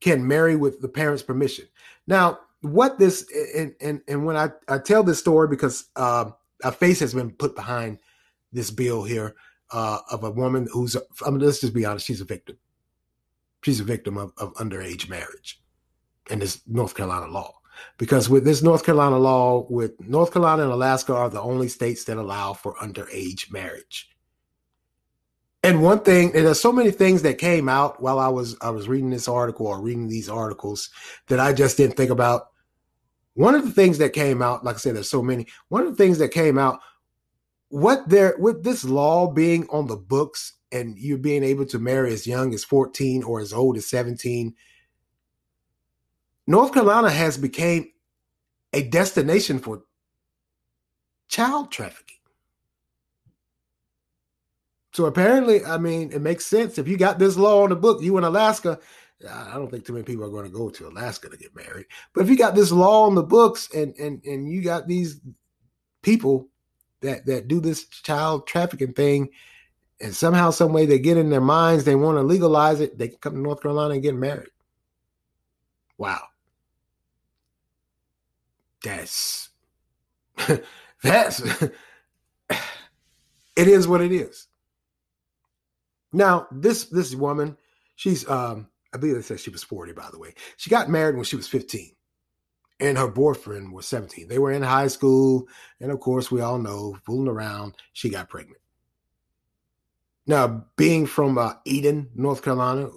can 0.00 0.26
marry 0.26 0.56
with 0.56 0.80
the 0.80 0.88
parents' 0.88 1.22
permission. 1.22 1.66
Now, 2.06 2.40
what 2.62 2.98
this 2.98 3.26
and 3.56 3.74
and, 3.80 4.02
and 4.06 4.26
when 4.26 4.36
I, 4.36 4.50
I 4.68 4.78
tell 4.78 5.02
this 5.02 5.18
story 5.18 5.48
because 5.48 5.86
uh, 5.96 6.30
a 6.62 6.72
face 6.72 7.00
has 7.00 7.14
been 7.14 7.30
put 7.30 7.54
behind 7.54 7.98
this 8.52 8.70
bill 8.70 9.02
here 9.02 9.34
uh, 9.70 10.00
of 10.10 10.24
a 10.24 10.30
woman 10.30 10.68
who's 10.72 10.96
I 11.24 11.30
mean, 11.30 11.40
let's 11.40 11.60
just 11.60 11.74
be 11.74 11.84
honest, 11.84 12.06
she's 12.06 12.20
a 12.20 12.26
victim. 12.26 12.58
She's 13.62 13.80
a 13.80 13.84
victim 13.84 14.16
of, 14.16 14.32
of 14.38 14.54
underage 14.54 15.08
marriage 15.08 15.60
in 16.30 16.38
this 16.38 16.62
North 16.66 16.94
Carolina 16.94 17.26
law. 17.30 17.59
Because 17.98 18.28
with 18.28 18.44
this 18.44 18.62
North 18.62 18.84
Carolina 18.84 19.18
law, 19.18 19.66
with 19.68 19.92
North 20.00 20.32
Carolina 20.32 20.64
and 20.64 20.72
Alaska 20.72 21.14
are 21.14 21.30
the 21.30 21.40
only 21.40 21.68
states 21.68 22.04
that 22.04 22.16
allow 22.16 22.52
for 22.52 22.74
underage 22.74 23.52
marriage. 23.52 24.10
And 25.62 25.82
one 25.82 26.00
thing, 26.00 26.34
and 26.34 26.46
there's 26.46 26.60
so 26.60 26.72
many 26.72 26.90
things 26.90 27.22
that 27.22 27.36
came 27.36 27.68
out 27.68 28.00
while 28.00 28.18
I 28.18 28.28
was 28.28 28.56
I 28.62 28.70
was 28.70 28.88
reading 28.88 29.10
this 29.10 29.28
article 29.28 29.66
or 29.66 29.80
reading 29.80 30.08
these 30.08 30.28
articles 30.28 30.88
that 31.28 31.38
I 31.38 31.52
just 31.52 31.76
didn't 31.76 31.96
think 31.96 32.10
about 32.10 32.50
one 33.34 33.54
of 33.54 33.64
the 33.64 33.70
things 33.70 33.98
that 33.98 34.12
came 34.12 34.42
out, 34.42 34.64
like 34.64 34.76
I 34.76 34.78
said, 34.78 34.96
there's 34.96 35.10
so 35.10 35.22
many. 35.22 35.46
One 35.68 35.86
of 35.86 35.96
the 35.96 36.02
things 36.02 36.18
that 36.18 36.30
came 36.30 36.58
out, 36.58 36.80
what 37.68 38.08
there 38.08 38.34
with 38.38 38.64
this 38.64 38.84
law 38.84 39.30
being 39.30 39.68
on 39.70 39.86
the 39.86 39.96
books 39.96 40.54
and 40.72 40.98
you 40.98 41.16
being 41.16 41.44
able 41.44 41.66
to 41.66 41.78
marry 41.78 42.12
as 42.12 42.26
young 42.26 42.52
as 42.54 42.64
14 42.64 43.22
or 43.22 43.40
as 43.40 43.52
old 43.52 43.76
as 43.76 43.86
17, 43.86 44.54
North 46.50 46.74
Carolina 46.74 47.08
has 47.10 47.38
become 47.38 47.88
a 48.72 48.82
destination 48.82 49.60
for 49.60 49.84
child 51.28 51.70
trafficking. 51.70 52.16
So 54.92 55.06
apparently, 55.06 55.64
I 55.64 55.78
mean, 55.78 56.10
it 56.10 56.20
makes 56.20 56.44
sense 56.44 56.76
if 56.76 56.88
you 56.88 56.96
got 56.96 57.20
this 57.20 57.36
law 57.36 57.62
on 57.62 57.70
the 57.70 57.76
book, 57.76 58.02
you 58.02 58.18
in 58.18 58.24
Alaska, 58.24 58.80
I 59.30 59.54
don't 59.54 59.70
think 59.70 59.86
too 59.86 59.92
many 59.92 60.02
people 60.02 60.24
are 60.24 60.30
going 60.30 60.44
to 60.44 60.50
go 60.50 60.70
to 60.70 60.88
Alaska 60.88 61.28
to 61.28 61.36
get 61.36 61.54
married. 61.54 61.86
But 62.12 62.22
if 62.22 62.28
you 62.28 62.36
got 62.36 62.56
this 62.56 62.72
law 62.72 63.06
on 63.06 63.14
the 63.14 63.22
books 63.22 63.68
and 63.72 63.94
and 63.94 64.20
and 64.24 64.50
you 64.50 64.60
got 64.60 64.88
these 64.88 65.20
people 66.02 66.48
that 67.00 67.26
that 67.26 67.46
do 67.46 67.60
this 67.60 67.86
child 67.86 68.48
trafficking 68.48 68.92
thing, 68.92 69.28
and 70.00 70.12
somehow, 70.12 70.50
some 70.50 70.72
way 70.72 70.84
they 70.84 70.98
get 70.98 71.16
in 71.16 71.30
their 71.30 71.40
minds 71.40 71.84
they 71.84 71.94
want 71.94 72.18
to 72.18 72.22
legalize 72.22 72.80
it, 72.80 72.98
they 72.98 73.06
can 73.06 73.18
come 73.18 73.34
to 73.34 73.40
North 73.40 73.62
Carolina 73.62 73.94
and 73.94 74.02
get 74.02 74.16
married. 74.16 74.50
Wow. 75.96 76.29
That's 78.84 79.50
that's 81.02 81.40
it 83.56 83.68
is 83.68 83.86
what 83.88 84.00
it 84.00 84.12
is. 84.12 84.46
Now, 86.12 86.48
this 86.50 86.84
this 86.86 87.14
woman, 87.14 87.56
she's 87.96 88.28
um 88.28 88.68
I 88.92 88.98
believe 88.98 89.14
they 89.16 89.22
said 89.22 89.40
she 89.40 89.50
was 89.50 89.62
40, 89.62 89.92
by 89.92 90.08
the 90.10 90.18
way. 90.18 90.34
She 90.56 90.70
got 90.70 90.88
married 90.88 91.14
when 91.14 91.24
she 91.24 91.36
was 91.36 91.46
15, 91.46 91.92
and 92.80 92.98
her 92.98 93.08
boyfriend 93.08 93.72
was 93.72 93.86
17. 93.86 94.26
They 94.26 94.38
were 94.38 94.50
in 94.50 94.62
high 94.62 94.88
school, 94.88 95.46
and 95.80 95.92
of 95.92 96.00
course, 96.00 96.30
we 96.30 96.40
all 96.40 96.58
know, 96.58 96.96
fooling 97.06 97.28
around, 97.28 97.74
she 97.92 98.10
got 98.10 98.28
pregnant. 98.28 98.60
Now, 100.26 100.64
being 100.76 101.06
from 101.06 101.38
uh, 101.38 101.54
Eden, 101.64 102.10
North 102.14 102.42
Carolina, 102.42 102.88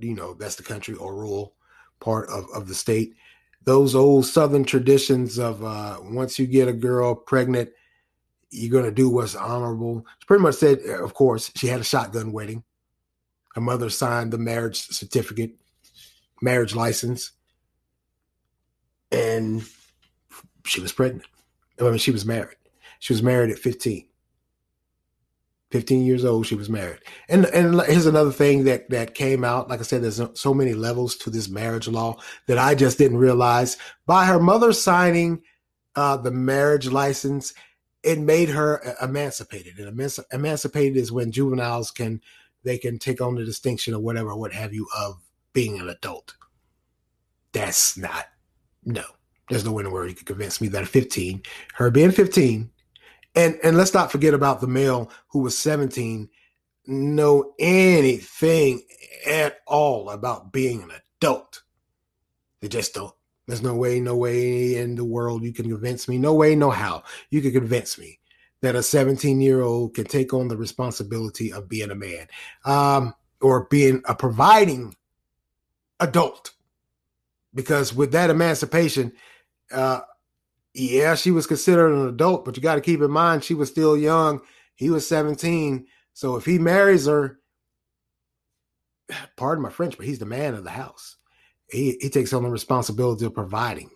you 0.00 0.14
know, 0.14 0.34
that's 0.34 0.56
the 0.56 0.62
country 0.62 0.94
or 0.94 1.14
rural 1.14 1.54
part 2.00 2.28
of, 2.28 2.46
of 2.54 2.68
the 2.68 2.74
state. 2.74 3.14
Those 3.66 3.94
old 3.96 4.26
Southern 4.26 4.64
traditions 4.64 5.38
of 5.38 5.62
uh, 5.62 5.98
once 6.02 6.38
you 6.38 6.46
get 6.46 6.68
a 6.68 6.72
girl 6.72 7.14
pregnant, 7.14 7.70
you're 8.50 8.70
going 8.70 8.84
to 8.84 8.92
do 8.92 9.10
what's 9.10 9.34
honorable. 9.34 10.06
She 10.20 10.26
pretty 10.26 10.42
much 10.42 10.54
said, 10.54 10.80
of 10.80 11.14
course, 11.14 11.50
she 11.56 11.66
had 11.66 11.80
a 11.80 11.84
shotgun 11.84 12.32
wedding. 12.32 12.62
Her 13.54 13.60
mother 13.60 13.90
signed 13.90 14.32
the 14.32 14.38
marriage 14.38 14.86
certificate, 14.86 15.56
marriage 16.40 16.74
license, 16.76 17.32
and 19.10 19.64
she 20.64 20.80
was 20.80 20.92
pregnant. 20.92 21.24
I 21.80 21.84
mean, 21.84 21.98
she 21.98 22.12
was 22.12 22.24
married. 22.24 22.56
She 23.00 23.12
was 23.12 23.22
married 23.22 23.50
at 23.50 23.58
15. 23.58 24.06
15 25.76 26.06
years 26.06 26.24
old, 26.24 26.46
she 26.46 26.54
was 26.54 26.70
married. 26.70 27.00
And 27.28 27.44
and 27.46 27.78
here's 27.82 28.06
another 28.06 28.32
thing 28.32 28.64
that 28.64 28.88
that 28.88 29.14
came 29.14 29.44
out. 29.44 29.68
Like 29.68 29.80
I 29.80 29.82
said, 29.82 30.02
there's 30.02 30.22
so 30.32 30.54
many 30.54 30.72
levels 30.72 31.16
to 31.16 31.28
this 31.28 31.50
marriage 31.50 31.86
law 31.86 32.18
that 32.46 32.56
I 32.56 32.74
just 32.74 32.96
didn't 32.96 33.18
realize. 33.18 33.76
By 34.06 34.24
her 34.24 34.40
mother 34.40 34.72
signing 34.72 35.42
uh, 35.94 36.16
the 36.16 36.30
marriage 36.30 36.88
license, 36.88 37.52
it 38.02 38.18
made 38.18 38.48
her 38.48 38.96
emancipated. 39.02 39.78
And 39.78 40.10
emancipated 40.32 40.96
is 40.96 41.12
when 41.12 41.30
juveniles 41.30 41.90
can 41.90 42.22
they 42.64 42.78
can 42.78 42.98
take 42.98 43.20
on 43.20 43.34
the 43.34 43.44
distinction 43.44 43.92
or 43.92 44.00
whatever, 44.00 44.34
what 44.34 44.54
have 44.54 44.72
you, 44.72 44.88
of 44.96 45.20
being 45.52 45.78
an 45.78 45.90
adult. 45.90 46.36
That's 47.52 47.98
not, 47.98 48.24
no, 48.82 49.04
there's 49.50 49.66
no 49.66 49.72
way 49.72 49.82
in 49.82 49.84
the 49.84 49.90
world 49.90 50.08
you 50.08 50.16
could 50.16 50.26
convince 50.26 50.58
me 50.58 50.68
that 50.68 50.84
at 50.84 50.88
15, 50.88 51.42
her 51.74 51.90
being 51.90 52.12
15, 52.12 52.70
and 53.36 53.58
and 53.62 53.76
let's 53.76 53.94
not 53.94 54.12
forget 54.12 54.34
about 54.34 54.60
the 54.60 54.66
male 54.66 55.10
who 55.28 55.40
was 55.40 55.56
17, 55.58 56.28
know 56.86 57.54
anything 57.58 58.82
at 59.26 59.60
all 59.66 60.10
about 60.10 60.52
being 60.52 60.82
an 60.82 60.90
adult. 61.20 61.62
They 62.60 62.68
just 62.68 62.94
don't. 62.94 63.14
There's 63.46 63.62
no 63.62 63.74
way, 63.74 64.00
no 64.00 64.16
way 64.16 64.76
in 64.76 64.96
the 64.96 65.04
world 65.04 65.44
you 65.44 65.52
can 65.52 65.68
convince 65.68 66.08
me. 66.08 66.18
No 66.18 66.34
way, 66.34 66.56
no 66.56 66.70
how 66.70 67.04
you 67.30 67.42
can 67.42 67.52
convince 67.52 67.98
me 67.98 68.18
that 68.62 68.74
a 68.74 68.82
17 68.82 69.40
year 69.40 69.62
old 69.62 69.94
can 69.94 70.04
take 70.04 70.34
on 70.34 70.48
the 70.48 70.56
responsibility 70.56 71.52
of 71.52 71.68
being 71.68 71.90
a 71.90 71.94
man 71.94 72.26
um, 72.64 73.14
or 73.40 73.66
being 73.66 74.02
a 74.06 74.14
providing 74.14 74.96
adult. 76.00 76.52
because 77.54 77.94
with 77.94 78.12
that 78.12 78.30
emancipation, 78.30 79.12
uh, 79.72 80.00
yeah, 80.76 81.14
she 81.14 81.30
was 81.30 81.46
considered 81.46 81.94
an 81.94 82.06
adult, 82.06 82.44
but 82.44 82.54
you 82.54 82.62
got 82.62 82.74
to 82.74 82.82
keep 82.82 83.00
in 83.00 83.10
mind 83.10 83.42
she 83.42 83.54
was 83.54 83.70
still 83.70 83.96
young. 83.96 84.42
He 84.74 84.90
was 84.90 85.08
17. 85.08 85.86
So 86.12 86.36
if 86.36 86.44
he 86.44 86.58
marries 86.58 87.06
her, 87.06 87.40
pardon 89.36 89.62
my 89.62 89.70
French, 89.70 89.96
but 89.96 90.04
he's 90.04 90.18
the 90.18 90.26
man 90.26 90.54
of 90.54 90.64
the 90.64 90.70
house. 90.70 91.16
He, 91.70 91.96
he 92.00 92.10
takes 92.10 92.32
on 92.32 92.42
the 92.42 92.50
responsibility 92.50 93.24
of 93.24 93.34
providing. 93.34 93.90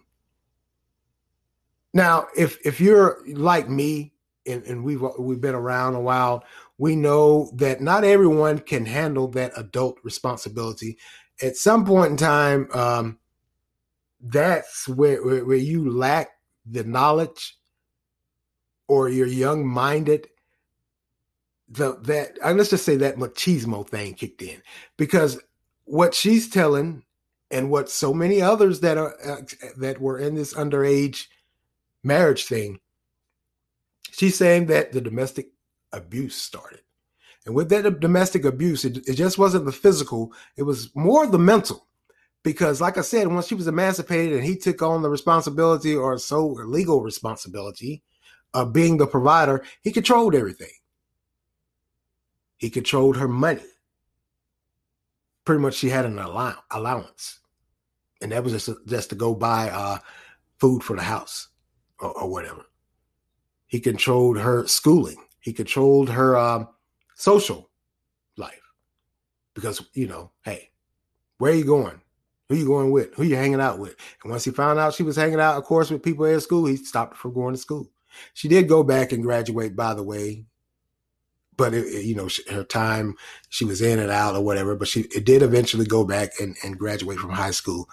Now, 1.92 2.28
if 2.36 2.58
if 2.64 2.80
you're 2.80 3.18
like 3.26 3.68
me 3.68 4.12
and, 4.46 4.62
and 4.64 4.84
we've 4.84 5.02
we've 5.18 5.40
been 5.40 5.56
around 5.56 5.96
a 5.96 6.00
while, 6.00 6.44
we 6.78 6.96
know 6.96 7.50
that 7.56 7.80
not 7.80 8.04
everyone 8.04 8.60
can 8.60 8.86
handle 8.86 9.28
that 9.32 9.52
adult 9.56 9.98
responsibility. 10.02 10.98
At 11.42 11.56
some 11.56 11.84
point 11.84 12.12
in 12.12 12.16
time, 12.16 12.68
um, 12.72 13.18
that's 14.20 14.88
where, 14.88 15.24
where, 15.24 15.44
where 15.44 15.56
you 15.56 15.90
lack 15.90 16.28
the 16.66 16.84
knowledge 16.84 17.56
or 18.88 19.08
you're 19.08 19.26
young 19.26 19.66
minded 19.66 20.28
the 21.68 21.96
that 22.02 22.36
uh, 22.44 22.52
let's 22.52 22.70
just 22.70 22.84
say 22.84 22.96
that 22.96 23.16
machismo 23.16 23.86
thing 23.86 24.14
kicked 24.14 24.42
in. 24.42 24.60
Because 24.96 25.40
what 25.84 26.14
she's 26.14 26.48
telling 26.48 27.04
and 27.50 27.70
what 27.70 27.88
so 27.88 28.12
many 28.12 28.42
others 28.42 28.80
that 28.80 28.98
are 28.98 29.14
uh, 29.24 29.42
that 29.78 30.00
were 30.00 30.18
in 30.18 30.34
this 30.34 30.54
underage 30.54 31.26
marriage 32.02 32.44
thing 32.44 32.80
she's 34.10 34.36
saying 34.36 34.66
that 34.66 34.92
the 34.92 35.00
domestic 35.00 35.50
abuse 35.92 36.34
started. 36.34 36.80
And 37.46 37.54
with 37.54 37.68
that 37.70 38.00
domestic 38.00 38.44
abuse 38.44 38.84
it, 38.84 39.08
it 39.08 39.14
just 39.14 39.38
wasn't 39.38 39.64
the 39.64 39.72
physical 39.72 40.32
it 40.56 40.64
was 40.64 40.94
more 40.94 41.26
the 41.26 41.38
mental 41.38 41.86
because 42.42 42.80
like 42.80 42.98
i 42.98 43.02
said 43.02 43.28
once 43.28 43.46
she 43.46 43.54
was 43.54 43.66
emancipated 43.66 44.34
and 44.34 44.44
he 44.44 44.56
took 44.56 44.82
on 44.82 45.02
the 45.02 45.10
responsibility 45.10 45.94
or 45.94 46.18
so 46.18 46.46
legal 46.46 47.02
responsibility 47.02 48.02
of 48.54 48.72
being 48.72 48.96
the 48.96 49.06
provider 49.06 49.62
he 49.82 49.92
controlled 49.92 50.34
everything 50.34 50.70
he 52.60 52.68
controlled 52.68 53.16
her 53.16 53.26
money. 53.26 53.64
Pretty 55.46 55.62
much, 55.62 55.74
she 55.74 55.88
had 55.88 56.04
an 56.04 56.18
allow- 56.18 56.62
allowance, 56.70 57.40
and 58.20 58.30
that 58.30 58.44
was 58.44 58.52
just 58.52 58.68
just 58.86 59.08
to 59.08 59.16
go 59.16 59.34
buy 59.34 59.70
uh, 59.70 59.98
food 60.58 60.84
for 60.84 60.94
the 60.94 61.02
house 61.02 61.48
or, 61.98 62.10
or, 62.10 62.28
whatever. 62.30 62.66
He 63.66 63.80
controlled 63.80 64.38
her 64.38 64.66
schooling. 64.66 65.16
He 65.40 65.54
controlled 65.54 66.10
her 66.10 66.36
um, 66.36 66.68
social 67.14 67.70
life 68.36 68.60
because 69.54 69.82
you 69.94 70.06
know, 70.06 70.32
hey, 70.44 70.70
where 71.38 71.52
are 71.52 71.56
you 71.56 71.64
going? 71.64 72.02
Who 72.50 72.56
you 72.56 72.66
going 72.66 72.90
with? 72.90 73.14
Who 73.14 73.22
you 73.22 73.36
hanging 73.36 73.60
out 73.60 73.78
with? 73.78 73.96
And 74.22 74.30
once 74.30 74.44
he 74.44 74.50
found 74.50 74.78
out 74.78 74.92
she 74.92 75.04
was 75.04 75.16
hanging 75.16 75.40
out, 75.40 75.56
of 75.56 75.64
course, 75.64 75.90
with 75.90 76.02
people 76.02 76.26
at 76.26 76.42
school, 76.42 76.66
he 76.66 76.76
stopped 76.76 77.14
her 77.14 77.18
from 77.18 77.32
going 77.32 77.54
to 77.54 77.60
school. 77.60 77.88
She 78.34 78.48
did 78.48 78.68
go 78.68 78.82
back 78.82 79.12
and 79.12 79.22
graduate, 79.22 79.76
by 79.76 79.94
the 79.94 80.02
way, 80.02 80.46
but 81.60 81.74
it, 81.74 82.04
you 82.06 82.14
know 82.14 82.28
her 82.50 82.64
time 82.64 83.14
she 83.50 83.66
was 83.66 83.82
in 83.82 83.98
and 83.98 84.10
out 84.10 84.34
or 84.34 84.42
whatever 84.42 84.74
but 84.74 84.88
she 84.88 85.00
it 85.14 85.26
did 85.26 85.42
eventually 85.42 85.84
go 85.84 86.04
back 86.04 86.30
and, 86.40 86.56
and 86.64 86.78
graduate 86.78 87.18
from 87.18 87.32
high 87.32 87.50
school 87.50 87.86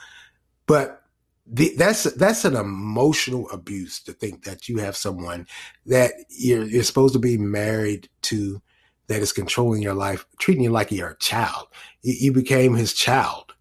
but 0.68 1.04
the, 1.46 1.74
that's 1.76 2.04
that's 2.14 2.46
an 2.46 2.56
emotional 2.56 3.50
abuse 3.52 4.02
to 4.02 4.14
think 4.14 4.46
that 4.46 4.70
you 4.70 4.78
have 4.78 4.96
someone 4.96 5.46
that 5.86 6.14
you're, 6.30 6.64
you're 6.64 6.82
supposed 6.82 7.14
to 7.14 7.20
be 7.20 7.38
married 7.38 8.08
to 8.22 8.62
that 9.08 9.22
is 9.22 9.34
controlling 9.34 9.82
your 9.82 9.94
life 9.94 10.26
treating 10.40 10.64
you 10.64 10.70
like 10.70 10.90
you're 10.90 11.10
a 11.10 11.18
child 11.18 11.68
you, 12.04 12.14
you 12.18 12.32
became 12.32 12.74
his 12.74 12.94
child 12.94 13.54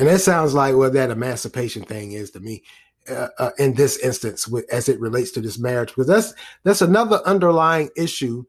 and 0.00 0.08
that 0.08 0.20
sounds 0.20 0.54
like 0.54 0.74
what 0.74 0.94
that 0.94 1.10
emancipation 1.10 1.82
thing 1.82 2.12
is 2.12 2.30
to 2.30 2.40
me 2.40 2.62
uh, 3.08 3.28
uh, 3.38 3.50
in 3.58 3.74
this 3.74 3.98
instance 3.98 4.48
with, 4.48 4.64
as 4.72 4.88
it 4.88 4.98
relates 4.98 5.30
to 5.32 5.42
this 5.42 5.58
marriage 5.58 5.90
because 5.90 6.06
that's 6.06 6.34
that's 6.64 6.80
another 6.80 7.20
underlying 7.26 7.90
issue 7.96 8.42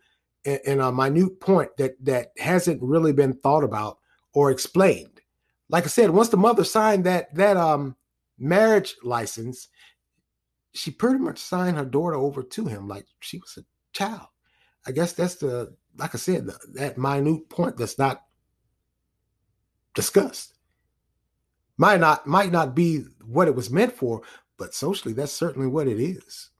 and 0.45 0.81
a 0.81 0.91
minute 0.91 1.39
point 1.39 1.69
that 1.77 1.93
that 2.03 2.29
hasn't 2.39 2.81
really 2.81 3.13
been 3.13 3.33
thought 3.33 3.63
about 3.63 3.99
or 4.33 4.49
explained. 4.49 5.21
Like 5.69 5.83
I 5.83 5.87
said, 5.87 6.09
once 6.09 6.29
the 6.29 6.37
mother 6.37 6.63
signed 6.63 7.03
that 7.03 7.35
that 7.35 7.57
um 7.57 7.95
marriage 8.39 8.95
license, 9.03 9.67
she 10.73 10.89
pretty 10.89 11.19
much 11.19 11.37
signed 11.37 11.77
her 11.77 11.85
daughter 11.85 12.15
over 12.15 12.43
to 12.43 12.65
him 12.65 12.87
like 12.87 13.05
she 13.19 13.37
was 13.37 13.57
a 13.57 13.65
child. 13.93 14.27
I 14.87 14.93
guess 14.93 15.13
that's 15.13 15.35
the 15.35 15.75
like 15.97 16.15
I 16.15 16.17
said 16.17 16.45
the, 16.45 16.57
that 16.75 16.97
minute 16.97 17.49
point 17.49 17.77
that's 17.77 17.99
not 17.99 18.23
discussed. 19.93 20.50
Might 21.81 21.99
not 21.99 22.27
might 22.27 22.51
not 22.51 22.75
be 22.75 23.05
what 23.25 23.47
it 23.47 23.55
was 23.55 23.71
meant 23.71 23.93
for, 23.93 24.21
but 24.57 24.75
socially 24.75 25.15
that's 25.15 25.33
certainly 25.33 25.67
what 25.67 25.87
it 25.87 25.99
is. 25.99 26.51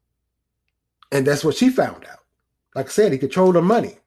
And 1.12 1.28
that's 1.28 1.46
what 1.46 1.56
she 1.56 1.70
found 1.70 2.06
out 2.06 2.22
like 2.76 2.88
I 2.88 2.90
said, 2.90 3.12
he 3.12 3.18
controlled 3.18 3.56
her 3.56 3.62
money. 3.62 3.98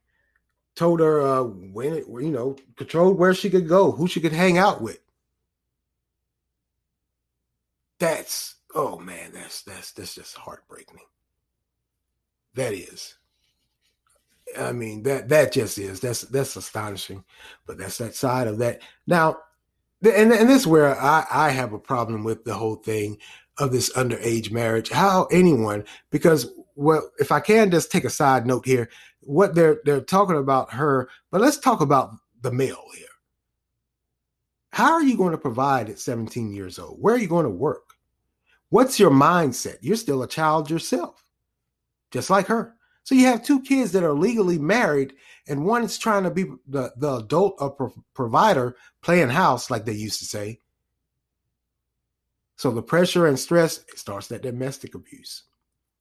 Told 0.74 1.00
her 1.00 1.20
uh, 1.20 1.42
when 1.44 1.92
it, 1.92 2.05
you 2.09 2.31
know, 2.31 2.57
controlled 2.77 3.18
where 3.18 3.33
she 3.33 3.48
could 3.48 3.68
go, 3.68 3.92
who 3.92 4.09
she 4.09 4.20
could 4.20 4.33
hang 4.33 4.59
out 4.59 4.83
with. 4.83 4.98
That's 8.00 8.57
oh 8.74 8.98
man, 8.98 9.31
that's 9.33 9.62
that's 9.62 9.92
that's 9.92 10.16
just 10.16 10.37
heartbreaking. 10.37 10.98
That 12.55 12.72
is. 12.72 13.14
I 14.59 14.72
mean 14.72 15.05
that 15.05 15.29
that 15.29 15.53
just 15.53 15.79
is 15.79 16.00
that's 16.00 16.22
that's 16.22 16.57
astonishing, 16.57 17.22
but 17.66 17.79
that's 17.79 17.98
that 17.98 18.16
side 18.16 18.48
of 18.48 18.59
that. 18.59 18.83
Now, 19.07 19.38
and 20.07 20.33
and 20.33 20.49
this 20.49 20.62
is 20.62 20.67
where 20.67 21.01
I 21.01 21.27
I 21.31 21.51
have 21.51 21.73
a 21.73 21.79
problem 21.79 22.25
with 22.25 22.45
the 22.45 22.55
whole 22.55 22.77
thing 22.77 23.19
of 23.59 23.73
this 23.73 23.93
underage 23.93 24.51
marriage. 24.51 24.90
How 24.90 25.25
anyone 25.27 25.85
because 26.11 26.51
well, 26.77 27.09
if 27.19 27.31
I 27.31 27.40
can 27.40 27.71
just 27.71 27.93
take 27.93 28.05
a 28.05 28.11
side 28.11 28.47
note 28.47 28.67
here, 28.67 28.90
what 29.21 29.55
they're 29.55 29.81
they're 29.85 30.01
talking 30.01 30.37
about 30.37 30.73
her, 30.73 31.09
but 31.31 31.40
let's 31.40 31.59
talk 31.59 31.81
about 31.81 32.12
the 32.40 32.53
male 32.53 32.85
here. 32.97 33.07
How 34.73 34.93
are 34.93 35.03
you 35.03 35.17
going 35.17 35.33
to 35.33 35.38
provide 35.38 35.88
at 35.88 36.01
17 36.01 36.53
years 36.53 36.81
old? 36.81 37.01
Where 37.01 37.14
are 37.14 37.19
you 37.19 37.29
going 37.29 37.45
to 37.45 37.51
work? 37.51 37.95
What's 38.71 38.99
your 38.99 39.11
mindset? 39.11 39.77
You're 39.83 39.95
still 39.95 40.25
a 40.25 40.29
child 40.29 40.69
yourself, 40.69 41.23
just 42.11 42.29
like 42.29 42.49
her. 42.49 42.74
So 43.05 43.14
you 43.14 43.27
have 43.27 43.45
two 43.45 43.61
kids 43.61 43.93
that 43.93 44.03
are 44.03 44.14
legally 44.14 44.59
married, 44.59 45.12
and 45.47 45.67
one 45.67 45.85
is 45.85 45.99
trying 45.99 46.25
to 46.25 46.31
be 46.31 46.47
the, 46.67 46.93
the 46.97 47.17
adult 47.17 47.57
or 47.59 47.71
pro- 47.71 48.05
provider 48.14 48.77
playing 49.03 49.29
house, 49.29 49.71
like 49.71 49.85
they 49.85 49.93
used 49.93 50.21
to 50.21 50.25
say. 50.25 50.61
So 52.57 52.71
the 52.71 52.83
pressure 52.83 53.27
and 53.27 53.38
stress 53.38 53.85
starts 53.95 54.29
that 54.29 54.43
domestic 54.43 54.95
abuse. 54.95 55.43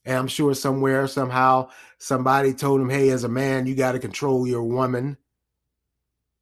And 0.05 0.15
I'm 0.15 0.27
sure 0.27 0.53
somewhere, 0.53 1.07
somehow, 1.07 1.69
somebody 1.97 2.53
told 2.53 2.79
him, 2.79 2.89
hey, 2.89 3.09
as 3.09 3.25
a 3.25 3.29
man, 3.29 3.65
you 3.65 3.75
got 3.75 3.93
to 3.93 3.99
control 3.99 4.47
your 4.47 4.63
woman. 4.63 5.17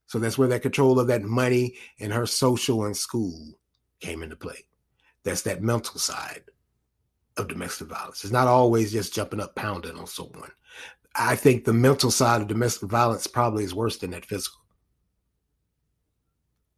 So 0.06 0.20
that's 0.20 0.38
where 0.38 0.50
that 0.50 0.62
control 0.62 1.00
of 1.00 1.08
that 1.08 1.24
money 1.24 1.76
and 2.00 2.14
her 2.14 2.28
social 2.28 2.86
and 2.86 2.96
school 2.96 3.60
came 4.00 4.22
into 4.22 4.36
play. 4.36 4.66
That's 5.24 5.44
that 5.44 5.64
mental 5.64 6.00
side 6.00 6.44
of 7.42 7.48
domestic 7.48 7.88
violence. 7.88 8.24
It's 8.24 8.34
not 8.34 8.48
always 8.48 8.92
just 8.92 9.14
jumping 9.14 9.42
up, 9.42 9.56
pounding 9.56 9.98
on 9.98 10.08
someone. 10.08 10.52
I 11.16 11.36
think 11.36 11.66
the 11.66 11.74
mental 11.74 12.12
side 12.12 12.42
of 12.42 12.48
domestic 12.48 12.90
violence 12.90 13.28
probably 13.28 13.66
is 13.66 13.76
worse 13.76 13.98
than 13.98 14.12
that 14.12 14.26
physical. 14.26 14.62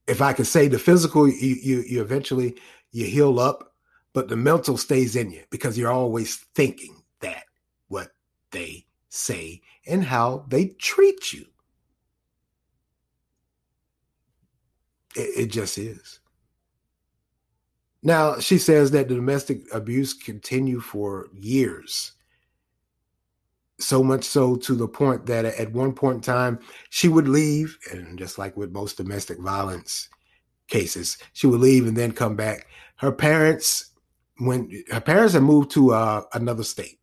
If 0.08 0.21
I 0.21 0.34
could 0.34 0.47
say 0.47 0.67
the 0.67 0.80
physical, 0.80 1.28
you 1.28 1.56
you, 1.62 1.84
you 1.88 2.02
eventually 2.02 2.56
you 2.91 3.06
heal 3.06 3.39
up 3.39 3.73
but 4.13 4.28
the 4.28 4.36
mental 4.36 4.78
stays 4.78 5.15
in 5.15 5.32
you 5.32 5.43
because 5.49 5.78
you're 5.78 5.91
always 5.91 6.36
thinking 6.56 7.04
that 7.19 7.43
what 7.88 8.12
they 8.52 8.86
say 9.10 9.62
and 9.88 10.04
how 10.04 10.45
they 10.47 10.67
treat 10.67 11.34
you. 11.34 11.45
It, 15.15 15.45
it 15.45 15.45
just 15.47 15.78
is. 15.78 16.19
Now, 18.04 18.38
she 18.39 18.58
says 18.58 18.92
that 18.92 19.08
the 19.08 19.16
domestic 19.16 19.62
abuse 19.74 20.13
continued 20.13 20.84
for 20.84 21.30
years. 21.34 22.12
So 23.80 24.04
much 24.04 24.24
so 24.26 24.56
to 24.58 24.76
the 24.76 24.88
point 24.88 25.26
that 25.26 25.46
at 25.46 25.72
one 25.72 25.94
point 25.94 26.16
in 26.18 26.22
time, 26.22 26.60
she 26.89 27.08
would 27.08 27.28
leave, 27.28 27.78
and 27.92 28.20
just 28.20 28.38
like 28.38 28.56
with 28.56 28.72
most 28.72 28.98
domestic 28.98 29.39
violence 29.39 30.10
cases, 30.68 31.18
she 31.34 31.48
would 31.48 31.62
leave 31.62 31.88
and 31.88 31.98
then 31.98 32.12
come 32.12 32.36
back. 32.36 32.68
Her 32.98 33.12
parents 33.12 33.94
when 34.39 34.84
her 34.92 35.02
parents 35.02 35.34
had 35.34 35.44
moved 35.44 35.72
to 35.72 35.94
uh, 35.94 36.24
another 36.34 36.63
state. 36.63 37.00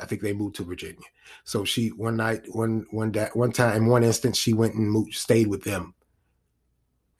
I 0.00 0.06
think 0.06 0.22
they 0.22 0.32
moved 0.32 0.56
to 0.56 0.64
Virginia. 0.64 1.06
So 1.44 1.64
she 1.64 1.88
one 1.90 2.16
night, 2.16 2.42
one 2.48 2.86
one 2.90 3.12
day, 3.12 3.28
one 3.34 3.52
time, 3.52 3.76
in 3.76 3.86
one 3.86 4.02
instance, 4.02 4.36
she 4.36 4.52
went 4.52 4.74
and 4.74 4.90
moved, 4.90 5.14
stayed 5.14 5.46
with 5.46 5.62
them. 5.62 5.94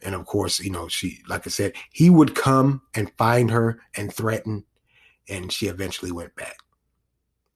And 0.05 0.15
of 0.15 0.27
course, 0.27 0.61
you 0.61 0.71
know, 0.71 0.87
she, 0.87 1.23
like 1.29 1.47
I 1.47 1.51
said, 1.51 1.73
he 1.91 2.11
would 2.11 2.35
come 2.35 2.83
and 2.95 3.11
find 3.17 3.51
her 3.51 3.81
and 3.97 4.13
threaten, 4.13 4.65
and 5.29 5.51
she 5.51 5.67
eventually 5.67 6.13
went 6.13 6.37
back. 6.37 6.59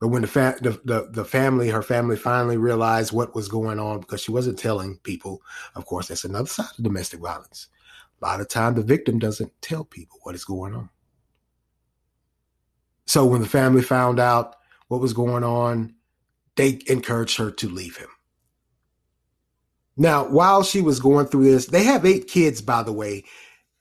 But 0.01 0.09
when 0.09 0.23
the, 0.23 0.29
fa- 0.29 0.57
the, 0.63 0.81
the 0.85 1.09
the 1.11 1.25
family, 1.25 1.69
her 1.71 1.83
family, 1.83 2.17
finally 2.17 2.57
realized 2.57 3.13
what 3.13 3.35
was 3.35 3.49
going 3.49 3.79
on 3.79 4.01
because 4.01 4.23
she 4.23 4.31
wasn't 4.31 4.59
telling 4.59 4.99
people. 4.99 5.43
Of 5.75 5.87
course, 5.87 6.09
that's 6.09 6.25
another 6.25 6.49
side 6.49 6.71
of 6.79 6.85
domestic 6.85 7.21
violence. 7.21 7.69
A 8.23 8.27
lot 8.27 8.41
of 8.41 8.49
time, 8.49 8.75
the 8.75 8.83
victim 8.83 9.19
doesn't 9.19 9.53
tell 9.61 9.85
people 9.85 10.19
what 10.23 10.35
is 10.35 10.45
going 10.45 10.75
on. 10.75 10.89
So 13.07 13.27
when 13.27 13.41
the 13.41 13.49
family 13.49 13.83
found 13.83 14.21
out 14.21 14.57
what 14.89 15.01
was 15.01 15.13
going 15.13 15.45
on, 15.45 15.95
they 16.57 16.81
encouraged 16.87 17.39
her 17.39 17.51
to 17.51 17.69
leave 17.69 17.97
him. 17.97 18.09
Now, 19.99 20.29
while 20.29 20.63
she 20.63 20.81
was 20.81 21.01
going 21.01 21.27
through 21.27 21.51
this, 21.51 21.67
they 21.67 21.83
have 21.83 22.07
eight 22.07 22.29
kids, 22.29 22.63
by 22.63 22.85
the 22.85 22.93
way, 22.93 23.25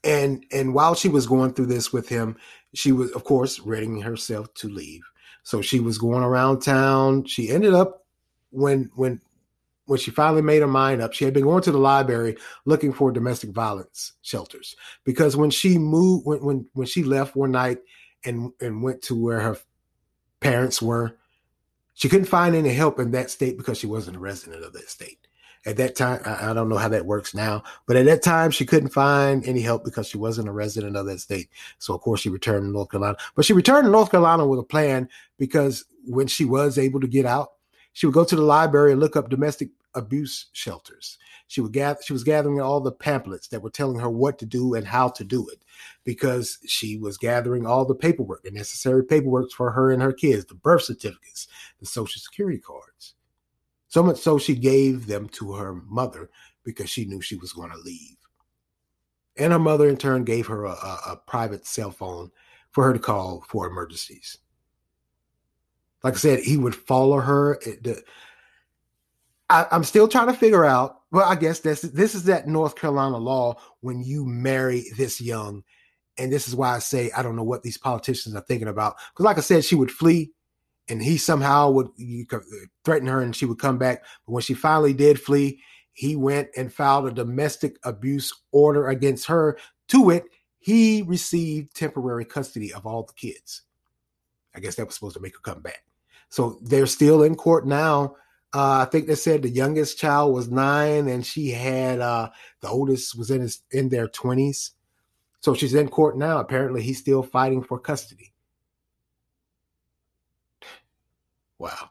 and 0.03 0.43
and 0.51 0.73
while 0.73 0.95
she 0.95 1.10
was 1.10 1.27
going 1.27 1.53
through 1.53 1.67
this 1.67 1.93
with 1.93 2.10
him, 2.10 2.36
she 2.73 2.91
was, 2.91 3.12
of 3.12 3.23
course, 3.23 3.60
readying 3.60 4.01
herself 4.01 4.51
to 4.56 4.67
leave. 4.67 5.03
So 5.43 5.62
she 5.62 5.80
was 5.80 5.99
going 5.99 6.23
around 6.23 6.62
town. 6.62 7.25
She 7.25 7.49
ended 7.49 7.73
up 7.73 8.06
when 8.49 8.89
when 8.95 9.21
when 9.86 9.99
she 9.99 10.12
finally 10.12 10.41
made 10.41 10.62
her 10.62 10.67
mind 10.67 11.01
up, 11.01 11.13
she 11.13 11.23
had 11.23 11.34
been 11.36 11.43
going 11.43 11.62
to 11.63 11.71
the 11.71 11.77
library 11.77 12.36
looking 12.65 12.91
for 12.91 13.12
domestic 13.12 13.51
violence 13.51 14.13
shelters 14.23 14.75
because 15.06 15.38
when 15.38 15.49
she 15.49 15.77
moved 15.77 16.25
when 16.25 16.43
when 16.43 16.65
when 16.73 16.88
she 16.88 17.03
left 17.03 17.36
one 17.36 17.51
night 17.51 17.77
and 18.25 18.51
and 18.60 18.82
went 18.82 19.03
to 19.03 19.15
where 19.15 19.39
her 19.39 19.58
parents 20.39 20.82
were, 20.82 21.15
she 21.93 22.10
couldn't 22.10 22.25
find 22.25 22.56
any 22.56 22.73
help 22.73 22.99
in 22.99 23.12
that 23.12 23.30
state 23.30 23.56
because 23.56 23.77
she 23.77 23.88
wasn't 23.88 24.17
a 24.17 24.19
resident 24.19 24.63
of 24.63 24.73
that 24.73 24.89
state. 24.89 25.27
At 25.67 25.75
that 25.77 25.97
time, 25.97 26.21
I, 26.25 26.51
I 26.51 26.53
don't 26.53 26.69
know 26.69 26.77
how 26.77 26.88
that 26.88 27.06
works 27.06 27.36
now, 27.36 27.62
but 27.86 27.97
at 27.97 28.06
that 28.06 28.23
time, 28.23 28.51
she 28.51 28.65
couldn't 28.65 28.89
find 28.89 29.45
any 29.45 29.62
help 29.62 29.84
because 29.84 30.08
she 30.08 30.17
wasn't 30.17 30.47
a 30.47 30.53
resident 30.53 30.95
of 30.95 31.06
that 31.08 31.19
state. 31.19 31.49
So, 31.77 31.93
of 31.93 31.99
course, 31.99 32.21
she 32.21 32.30
returned 32.30 32.63
to 32.63 32.71
North 32.71 32.89
Carolina. 32.89 33.17
But 33.36 33.43
she 33.43 33.51
returned 33.51 33.84
to 33.86 33.91
North 33.91 34.10
Carolina 34.10 34.47
with 34.47 34.60
a 34.60 34.63
plan 34.63 35.10
because 35.38 35.84
when 36.06 36.27
she 36.27 36.45
was 36.45 36.77
able 36.77 37.01
to 37.01 37.08
get 37.08 37.25
out, 37.25 37.49
she 37.91 38.06
would 38.06 38.13
go 38.13 38.23
to 38.23 38.36
the 38.36 38.41
library 38.41 38.93
and 38.93 39.01
look 39.01 39.17
up 39.17 39.30
domestic 39.30 39.69
abuse 39.93 40.45
shelters. 40.53 41.17
She 41.47 41.60
would 41.60 41.73
gather, 41.73 41.99
she 42.01 42.13
was 42.13 42.23
gathering 42.23 42.62
all 42.62 42.80
the 42.80 42.91
pamphlets 42.91 43.49
that 43.49 43.62
were 43.62 43.69
telling 43.69 43.99
her 43.99 44.10
what 44.10 44.39
to 44.39 44.45
do 44.45 44.73
and 44.73 44.88
how 44.88 45.10
to 45.10 45.23
do 45.25 45.47
it 45.49 45.63
because 46.06 46.60
she 46.65 46.97
was 46.97 47.17
gathering 47.17 47.65
all 47.65 47.84
the 47.84 47.95
paperwork, 47.95 48.43
the 48.43 48.51
necessary 48.51 49.03
paperwork 49.03 49.51
for 49.51 49.71
her 49.71 49.91
and 49.91 50.01
her 50.01 50.13
kids, 50.13 50.45
the 50.45 50.53
birth 50.53 50.84
certificates, 50.84 51.47
the 51.80 51.86
social 51.86 52.21
security 52.21 52.60
cards. 52.60 53.15
So 53.88 54.04
much 54.04 54.17
so 54.17 54.38
she 54.38 54.56
gave 54.56 55.08
them 55.08 55.30
to 55.30 55.54
her 55.54 55.76
mother 55.86 56.30
because 56.63 56.89
she 56.89 57.06
knew 57.06 57.21
she 57.21 57.38
was 57.38 57.54
going 57.54 57.71
to 57.71 57.78
leave. 57.78 58.17
And 59.38 59.54
her 59.54 59.60
mother, 59.60 59.88
in 59.88 59.97
turn, 59.97 60.23
gave 60.23 60.47
her 60.47 60.65
a, 60.65 60.71
a, 60.71 61.00
a 61.10 61.21
private 61.28 61.65
cell 61.65 61.91
phone 61.91 62.32
for 62.71 62.84
her 62.84 62.93
to 62.93 63.00
call 63.00 63.45
for 63.47 63.67
emergencies. 63.67 64.38
Like 66.04 66.15
I 66.15 66.17
said, 66.17 66.39
he 66.39 66.58
would 66.58 66.76
follow 66.76 67.19
her. 67.19 67.60
Eh, 67.65 67.93
I, 69.50 69.65
am 69.71 69.84
still 69.84 70.08
trying 70.08 70.28
to 70.28 70.34
figure 70.34 70.65
out. 70.65 71.02
Well, 71.12 71.28
I 71.28 71.36
guess 71.36 71.60
this 71.62 71.82
this 71.82 72.13
is 72.15 72.26
that 72.26 72.47
North 72.47 72.76
Carolina 72.76 73.17
law 73.17 73.56
when 73.80 74.04
you 74.04 74.26
marry 74.26 74.86
this 74.97 75.21
young, 75.21 75.63
and 76.17 76.32
this 76.32 76.47
is 76.47 76.56
why 76.56 76.76
I 76.76 76.80
say 76.80 77.12
I 77.15 77.23
don't 77.23 77.36
know 77.36 77.43
what 77.43 77.63
these 77.63 77.78
politicians 77.78 78.36
are 78.36 78.41
thinking 78.41 78.67
about. 78.67 78.97
Because, 79.13 79.26
like 79.26 79.38
I 79.38 79.41
said, 79.41 79.63
she 79.63 79.76
would 79.76 79.91
flee 79.91 80.32
and 80.89 81.02
he 81.02 81.17
somehow 81.17 81.69
would 81.71 81.89
threaten 82.84 83.08
her 83.08 83.21
and 83.21 83.36
she 83.36 83.45
would 83.45 83.60
come 83.60 83.78
back. 83.78 84.04
But 84.26 84.34
when 84.34 84.41
she 84.41 84.54
finally 84.54 84.93
did 84.93 85.19
flee, 85.19 85.62
he 85.93 86.15
went 86.15 86.50
and 86.56 86.73
filed 86.73 87.08
a 87.08 87.12
domestic 87.12 87.78
abuse 87.84 88.34
order 88.52 88.88
against 88.88 89.28
her. 89.28 89.58
To 89.89 90.10
it, 90.10 90.26
he 90.60 91.02
received 91.02 91.76
temporary 91.76 92.26
custody 92.26 92.73
of 92.73 92.86
all 92.86 93.04
the 93.04 93.13
kids. 93.13 93.63
I 94.56 94.60
guess 94.60 94.76
that 94.76 94.86
was 94.86 94.95
supposed 94.95 95.15
to 95.15 95.21
make 95.21 95.34
her 95.34 95.41
come 95.41 95.62
back. 95.62 95.84
So 96.30 96.60
they're 96.62 96.88
still 96.88 97.23
in 97.23 97.36
court 97.36 97.65
now. 97.65 98.15
Uh, 98.54 98.86
I 98.86 98.86
think 98.86 99.08
they 99.08 99.15
said 99.15 99.41
the 99.43 99.50
youngest 99.50 100.00
child 100.00 100.34
was 100.34 100.50
nine, 100.50 101.08
and 101.08 101.26
she 101.26 101.52
had 101.52 102.00
uh, 102.00 102.30
the 102.62 102.69
oldest 102.69 103.17
was 103.17 103.30
in 103.30 103.41
his 103.41 103.62
in 103.71 103.89
their 103.89 104.08
twenties. 104.08 104.71
So 105.41 105.54
she's 105.54 105.73
in 105.73 105.89
court 105.89 106.17
now. 106.17 106.39
Apparently, 106.39 106.82
he's 106.82 106.97
still 106.97 107.23
fighting 107.23 107.63
for 107.63 107.80
custody. 107.80 108.34
Wow. 111.60 111.89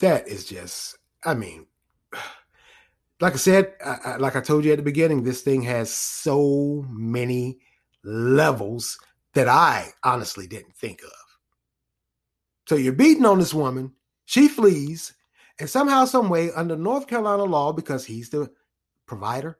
That 0.00 0.28
is 0.28 0.44
just, 0.44 0.98
I 1.24 1.34
mean, 1.34 1.66
like 3.20 3.34
I 3.34 3.36
said, 3.36 3.74
I, 3.84 3.98
I, 4.04 4.16
like 4.16 4.36
I 4.36 4.40
told 4.40 4.64
you 4.64 4.72
at 4.72 4.76
the 4.78 4.82
beginning, 4.82 5.22
this 5.22 5.42
thing 5.42 5.62
has 5.62 5.92
so 5.92 6.84
many 6.88 7.58
levels 8.04 8.98
that 9.34 9.48
I 9.48 9.90
honestly 10.02 10.46
didn't 10.46 10.74
think 10.76 11.02
of. 11.02 11.10
So 12.68 12.74
you're 12.74 12.92
beating 12.92 13.26
on 13.26 13.38
this 13.38 13.54
woman, 13.54 13.92
she 14.24 14.48
flees, 14.48 15.14
and 15.58 15.70
somehow, 15.70 16.04
some 16.04 16.28
way, 16.28 16.50
under 16.52 16.76
North 16.76 17.06
Carolina 17.06 17.44
law, 17.44 17.72
because 17.72 18.04
he's 18.04 18.28
the 18.28 18.50
provider, 19.06 19.58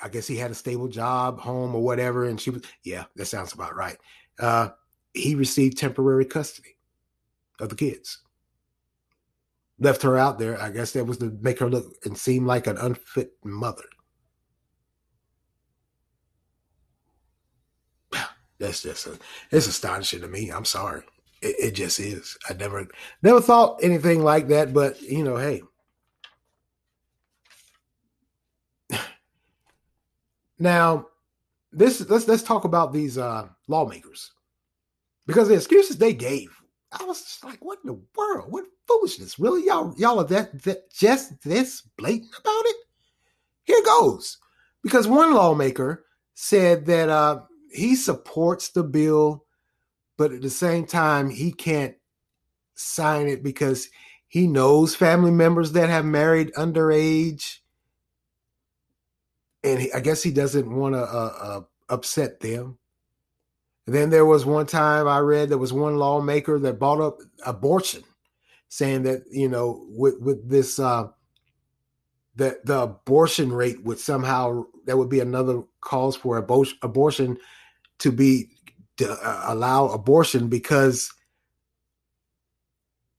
I 0.00 0.08
guess 0.08 0.26
he 0.26 0.36
had 0.36 0.50
a 0.50 0.54
stable 0.54 0.88
job, 0.88 1.38
home, 1.40 1.74
or 1.74 1.82
whatever, 1.82 2.24
and 2.24 2.40
she 2.40 2.50
was, 2.50 2.62
yeah, 2.82 3.04
that 3.16 3.26
sounds 3.26 3.52
about 3.52 3.76
right. 3.76 3.96
Uh, 4.38 4.70
he 5.12 5.34
received 5.34 5.78
temporary 5.78 6.24
custody 6.24 6.73
of 7.60 7.68
the 7.68 7.76
kids. 7.76 8.18
Left 9.78 10.02
her 10.02 10.16
out 10.16 10.38
there. 10.38 10.60
I 10.60 10.70
guess 10.70 10.92
that 10.92 11.04
was 11.04 11.18
to 11.18 11.36
make 11.40 11.58
her 11.58 11.68
look 11.68 11.94
and 12.04 12.16
seem 12.16 12.46
like 12.46 12.66
an 12.66 12.78
unfit 12.78 13.32
mother. 13.44 13.84
That's 18.58 18.82
just 18.82 19.06
a, 19.06 19.18
it's 19.50 19.66
astonishing 19.66 20.20
to 20.20 20.28
me. 20.28 20.50
I'm 20.50 20.64
sorry. 20.64 21.02
It, 21.42 21.56
it 21.58 21.70
just 21.72 21.98
is. 22.00 22.38
I 22.48 22.54
never 22.54 22.86
never 23.22 23.40
thought 23.40 23.80
anything 23.82 24.22
like 24.22 24.48
that, 24.48 24.72
but 24.72 25.00
you 25.02 25.24
know, 25.24 25.36
hey. 25.36 25.62
Now, 30.56 31.08
this 31.72 32.08
let's 32.08 32.28
let's 32.28 32.44
talk 32.44 32.64
about 32.64 32.92
these 32.92 33.18
uh 33.18 33.48
lawmakers 33.66 34.30
because 35.26 35.48
the 35.48 35.54
excuses 35.54 35.98
they 35.98 36.14
gave 36.14 36.56
I 37.00 37.04
was 37.04 37.22
just 37.22 37.44
like, 37.44 37.64
what 37.64 37.78
in 37.82 37.88
the 37.88 38.00
world? 38.16 38.52
What 38.52 38.64
foolishness? 38.86 39.38
Really? 39.38 39.66
Y'all, 39.66 39.94
y'all 39.96 40.20
are 40.20 40.24
that, 40.24 40.62
that 40.62 40.90
just 40.92 41.42
this 41.42 41.82
blatant 41.96 42.32
about 42.38 42.62
it? 42.66 42.76
Here 43.64 43.82
goes. 43.84 44.38
Because 44.82 45.08
one 45.08 45.34
lawmaker 45.34 46.04
said 46.34 46.86
that 46.86 47.08
uh, 47.08 47.40
he 47.72 47.96
supports 47.96 48.68
the 48.68 48.84
bill, 48.84 49.44
but 50.16 50.32
at 50.32 50.42
the 50.42 50.50
same 50.50 50.86
time, 50.86 51.30
he 51.30 51.52
can't 51.52 51.96
sign 52.74 53.28
it 53.28 53.42
because 53.42 53.88
he 54.28 54.46
knows 54.46 54.94
family 54.94 55.30
members 55.30 55.72
that 55.72 55.88
have 55.88 56.04
married 56.04 56.52
underage. 56.54 57.58
And 59.62 59.80
he, 59.80 59.92
I 59.92 60.00
guess 60.00 60.22
he 60.22 60.30
doesn't 60.30 60.70
want 60.70 60.94
to 60.94 61.00
uh, 61.00 61.32
uh, 61.40 61.60
upset 61.88 62.40
them. 62.40 62.78
Then 63.86 64.10
there 64.10 64.24
was 64.24 64.46
one 64.46 64.66
time 64.66 65.06
I 65.06 65.18
read 65.18 65.48
there 65.48 65.58
was 65.58 65.72
one 65.72 65.96
lawmaker 65.96 66.58
that 66.58 66.78
brought 66.78 67.00
up 67.00 67.18
abortion, 67.44 68.02
saying 68.68 69.02
that 69.02 69.24
you 69.30 69.48
know 69.48 69.84
with 69.90 70.18
with 70.20 70.48
this 70.48 70.78
uh, 70.78 71.08
that 72.36 72.64
the 72.64 72.82
abortion 72.82 73.52
rate 73.52 73.84
would 73.84 73.98
somehow 73.98 74.64
that 74.86 74.96
would 74.96 75.10
be 75.10 75.20
another 75.20 75.62
cause 75.80 76.16
for 76.16 76.38
abortion 76.38 76.78
abortion 76.82 77.36
to 77.98 78.10
be 78.10 78.48
to 78.96 79.10
uh, 79.10 79.44
allow 79.48 79.88
abortion 79.88 80.48
because 80.48 81.12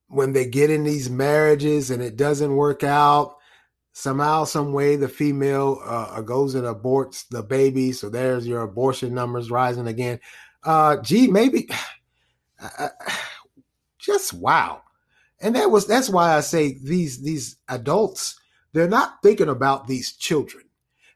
when 0.08 0.34
they 0.34 0.47
get 0.47 0.69
in 0.69 0.84
these 0.84 1.10
marriages 1.10 1.91
and 1.91 2.01
it 2.01 2.15
doesn't 2.15 2.56
work 2.56 2.84
out 2.84 3.36
somehow 3.93 4.43
some 4.43 4.73
way 4.73 4.97
the 4.97 5.08
female 5.08 5.80
uh, 5.86 6.19
goes 6.21 6.54
and 6.54 6.65
aborts 6.65 7.25
the 7.30 7.41
baby. 7.41 7.93
So 7.93 8.10
there's 8.10 8.45
your 8.45 8.62
abortion 8.62 9.13
numbers 9.13 9.49
rising 9.49 9.88
again 9.88 10.19
uh, 10.65 10.97
gee, 10.97 11.28
maybe 11.28 11.69
uh, 12.80 12.89
just 13.99 14.34
wow. 14.34 14.82
And 15.39 15.56
that 15.56 15.69
was 15.71 15.86
that's 15.88 16.10
why 16.10 16.36
I 16.36 16.41
say 16.41 16.78
these 16.84 17.21
these 17.21 17.58
adults 17.69 18.39
they're 18.73 18.89
not 18.89 19.21
thinking 19.23 19.47
about 19.47 19.88
these 19.88 20.13
children. 20.13 20.65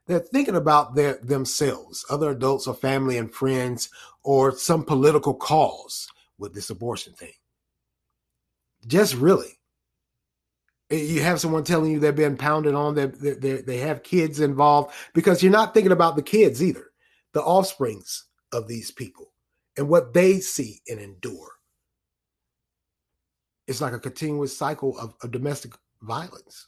They're 0.08 0.20
thinking 0.20 0.56
about 0.56 0.96
their 0.96 1.20
themselves, 1.22 2.06
other 2.10 2.32
adults 2.32 2.68
or 2.68 2.74
family 2.74 3.18
and 3.18 3.34
friends, 3.34 3.90
or 4.24 4.56
some 4.58 4.84
political 4.84 5.34
cause 5.34 6.08
with 6.38 6.54
this 6.54 6.70
abortion 6.70 7.14
thing. 7.14 7.34
Just 8.88 9.14
really. 9.16 9.60
You 10.90 11.22
have 11.22 11.40
someone 11.40 11.64
telling 11.64 11.92
you 11.92 12.00
they're 12.00 12.12
being 12.12 12.38
pounded 12.38 12.74
on, 12.74 12.96
they 12.96 13.06
they 13.62 13.78
have 13.78 14.02
kids 14.02 14.40
involved 14.40 14.94
because 15.14 15.44
you're 15.44 15.52
not 15.52 15.74
thinking 15.74 15.92
about 15.92 16.16
the 16.16 16.24
kids 16.24 16.64
either, 16.64 16.88
the 17.34 17.44
offsprings 17.44 18.26
of 18.52 18.68
these 18.68 18.90
people 18.90 19.30
and 19.80 19.88
what 19.88 20.14
they 20.14 20.42
see 20.42 20.82
and 20.90 21.00
endure. 21.00 21.54
It's 23.66 23.80
like 23.80 23.94
a 23.94 24.00
continuous 24.00 24.56
cycle 24.56 25.00
of, 25.00 25.14
of 25.24 25.32
domestic 25.32 25.72
violence. 26.02 26.68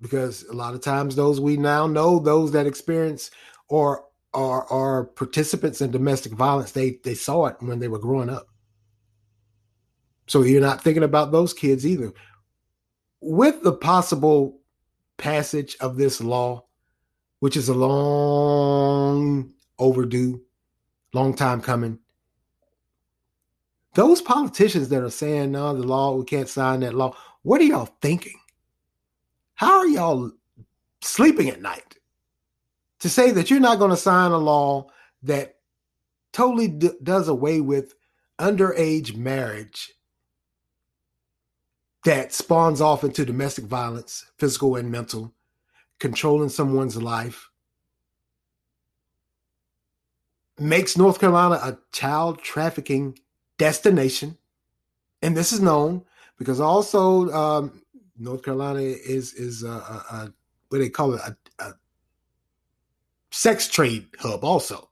Because 0.00 0.44
a 0.44 0.52
lot 0.52 0.74
of 0.74 0.82
times 0.82 1.16
those 1.16 1.40
we 1.40 1.56
now 1.56 1.88
know, 1.88 2.20
those 2.20 2.52
that 2.52 2.68
experience 2.68 3.32
or 3.68 4.04
are 4.34 4.70
are 4.70 5.06
participants 5.06 5.80
in 5.80 5.90
domestic 5.90 6.32
violence, 6.32 6.70
they 6.70 7.00
they 7.02 7.14
saw 7.14 7.46
it 7.46 7.56
when 7.58 7.80
they 7.80 7.88
were 7.88 7.98
growing 7.98 8.30
up. 8.30 8.46
So 10.28 10.42
you're 10.42 10.60
not 10.60 10.84
thinking 10.84 11.02
about 11.02 11.32
those 11.32 11.52
kids 11.52 11.84
either. 11.84 12.12
With 13.20 13.64
the 13.64 13.72
possible 13.72 14.60
passage 15.16 15.76
of 15.80 15.96
this 15.96 16.20
law, 16.20 16.66
which 17.40 17.56
is 17.56 17.68
a 17.68 17.74
long 17.74 19.50
overdue, 19.80 20.42
long 21.18 21.34
time 21.34 21.60
coming. 21.60 21.98
Those 23.94 24.22
politicians 24.22 24.88
that 24.90 25.02
are 25.02 25.10
saying, 25.10 25.52
no, 25.52 25.74
the 25.74 25.82
law, 25.82 26.14
we 26.14 26.24
can't 26.24 26.48
sign 26.48 26.80
that 26.80 26.94
law, 26.94 27.16
what 27.42 27.60
are 27.60 27.64
y'all 27.64 27.94
thinking? 28.00 28.38
How 29.54 29.78
are 29.78 29.88
y'all 29.88 30.30
sleeping 31.00 31.48
at 31.48 31.62
night 31.62 31.96
to 33.00 33.08
say 33.08 33.30
that 33.32 33.50
you're 33.50 33.60
not 33.60 33.78
going 33.78 33.90
to 33.90 33.96
sign 33.96 34.30
a 34.30 34.38
law 34.38 34.86
that 35.22 35.56
totally 36.32 36.68
d- 36.68 36.90
does 37.02 37.28
away 37.28 37.60
with 37.60 37.94
underage 38.38 39.16
marriage 39.16 39.92
that 42.04 42.32
spawns 42.32 42.80
off 42.80 43.02
into 43.02 43.24
domestic 43.24 43.64
violence, 43.64 44.24
physical 44.38 44.76
and 44.76 44.90
mental, 44.90 45.34
controlling 45.98 46.48
someone's 46.48 46.96
life, 46.96 47.47
makes 50.58 50.96
North 50.96 51.20
Carolina 51.20 51.56
a 51.62 51.78
child 51.92 52.40
trafficking 52.40 53.18
destination. 53.58 54.36
And 55.22 55.36
this 55.36 55.52
is 55.52 55.60
known 55.60 56.04
because 56.38 56.60
also 56.60 57.30
um, 57.30 57.82
North 58.18 58.42
Carolina 58.42 58.80
is 58.80 59.34
is 59.34 59.62
a, 59.62 59.68
a, 59.68 60.04
a 60.10 60.32
what 60.68 60.78
they 60.78 60.88
call 60.88 61.14
it 61.14 61.20
a, 61.20 61.36
a 61.64 61.74
sex 63.30 63.68
trade 63.68 64.06
hub 64.18 64.44
also 64.44 64.88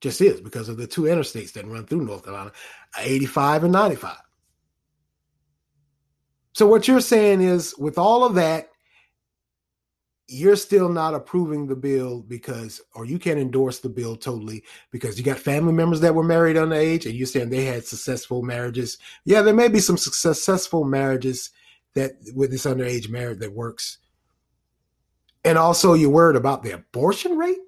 just 0.00 0.20
is 0.20 0.40
because 0.40 0.68
of 0.68 0.76
the 0.76 0.86
two 0.86 1.02
interstates 1.02 1.52
that 1.52 1.66
run 1.66 1.86
through 1.86 2.04
North 2.04 2.24
Carolina, 2.24 2.52
85 2.98 3.64
and 3.64 3.72
95. 3.72 4.16
So 6.52 6.66
what 6.66 6.86
you're 6.86 7.00
saying 7.00 7.42
is 7.42 7.76
with 7.76 7.98
all 7.98 8.24
of 8.24 8.34
that, 8.36 8.70
you're 10.28 10.56
still 10.56 10.88
not 10.88 11.14
approving 11.14 11.66
the 11.66 11.76
bill 11.76 12.20
because, 12.20 12.80
or 12.94 13.04
you 13.04 13.18
can't 13.18 13.38
endorse 13.38 13.78
the 13.78 13.88
bill 13.88 14.16
totally 14.16 14.64
because 14.90 15.16
you 15.16 15.24
got 15.24 15.38
family 15.38 15.72
members 15.72 16.00
that 16.00 16.14
were 16.14 16.24
married 16.24 16.56
underage 16.56 17.06
and 17.06 17.14
you're 17.14 17.26
saying 17.26 17.48
they 17.48 17.64
had 17.64 17.84
successful 17.84 18.42
marriages. 18.42 18.98
Yeah, 19.24 19.42
there 19.42 19.54
may 19.54 19.68
be 19.68 19.78
some 19.78 19.96
successful 19.96 20.84
marriages 20.84 21.50
that 21.94 22.12
with 22.34 22.50
this 22.50 22.66
underage 22.66 23.08
marriage 23.08 23.38
that 23.38 23.54
works. 23.54 23.98
And 25.44 25.56
also 25.58 25.94
you're 25.94 26.10
worried 26.10 26.36
about 26.36 26.64
the 26.64 26.72
abortion 26.72 27.38
rate? 27.38 27.58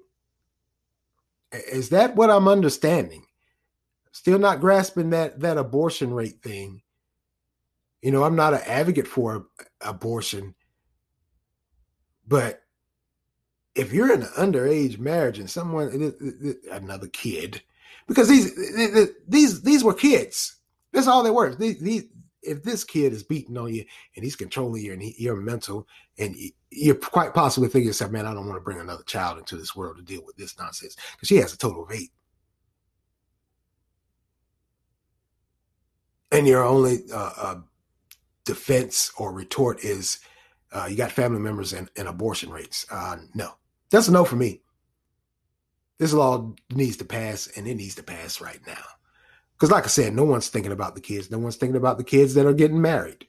Is 1.51 1.89
that 1.89 2.15
what 2.15 2.29
I'm 2.29 2.47
understanding? 2.47 3.25
Still 4.11 4.37
not 4.37 4.59
grasping 4.59 5.11
that 5.11 5.39
that 5.39 5.57
abortion 5.57 6.13
rate 6.13 6.41
thing. 6.43 6.81
You 8.01 8.11
know, 8.11 8.23
I'm 8.23 8.35
not 8.35 8.53
an 8.53 8.61
advocate 8.65 9.07
for 9.07 9.47
abortion, 9.81 10.55
but 12.29 12.61
if 13.75 13.91
you're 13.91 14.13
in 14.13 14.21
an 14.21 14.29
underage 14.37 14.99
marriage 14.99 15.39
and 15.39 15.49
someone 15.49 16.13
another 16.71 17.07
kid, 17.07 17.61
because 18.07 18.27
these 18.27 18.55
these 19.27 19.61
these 19.61 19.83
were 19.83 19.93
kids. 19.93 20.55
That's 20.91 21.07
all 21.07 21.21
they 21.21 21.29
were. 21.29 21.53
These, 21.53 21.79
these 21.79 22.03
if 22.41 22.63
this 22.63 22.83
kid 22.83 23.13
is 23.13 23.23
beating 23.23 23.57
on 23.57 23.73
you 23.73 23.85
and 24.15 24.23
he's 24.23 24.35
controlling 24.35 24.83
you 24.83 24.93
and 24.93 25.01
he, 25.01 25.15
you're 25.17 25.35
mental 25.35 25.87
and 26.17 26.35
you're 26.71 26.95
quite 26.95 27.33
possibly 27.33 27.69
thinking 27.69 27.87
yourself, 27.87 28.11
man, 28.11 28.25
I 28.25 28.33
don't 28.33 28.47
want 28.47 28.57
to 28.57 28.63
bring 28.63 28.79
another 28.79 29.03
child 29.03 29.37
into 29.37 29.57
this 29.57 29.75
world 29.75 29.97
to 29.97 30.03
deal 30.03 30.23
with 30.25 30.37
this 30.37 30.57
nonsense 30.57 30.95
because 31.13 31.27
she 31.27 31.37
has 31.37 31.53
a 31.53 31.57
total 31.57 31.83
of 31.83 31.91
eight. 31.91 32.11
And 36.31 36.47
your 36.47 36.63
only 36.63 36.99
uh, 37.13 37.31
uh, 37.37 37.55
defense 38.45 39.11
or 39.17 39.33
retort 39.33 39.83
is 39.83 40.19
uh, 40.71 40.87
you 40.89 40.95
got 40.95 41.11
family 41.11 41.39
members 41.39 41.73
and, 41.73 41.89
and 41.95 42.07
abortion 42.07 42.49
rates. 42.49 42.85
Uh, 42.91 43.17
no, 43.33 43.51
that's 43.89 44.07
a 44.07 44.11
no 44.11 44.25
for 44.25 44.35
me. 44.35 44.61
This 45.97 46.13
law 46.13 46.53
needs 46.71 46.97
to 46.97 47.05
pass 47.05 47.47
and 47.55 47.67
it 47.67 47.75
needs 47.75 47.95
to 47.95 48.03
pass 48.03 48.39
right 48.39 48.59
now. 48.65 48.83
Because, 49.53 49.71
like 49.71 49.83
I 49.83 49.87
said, 49.87 50.15
no 50.15 50.23
one's 50.23 50.47
thinking 50.47 50.71
about 50.71 50.95
the 50.95 51.01
kids. 51.01 51.29
No 51.29 51.39
one's 51.39 51.57
thinking 51.57 51.75
about 51.75 51.97
the 51.97 52.03
kids 52.03 52.33
that 52.35 52.45
are 52.45 52.53
getting 52.53 52.81
married, 52.81 53.27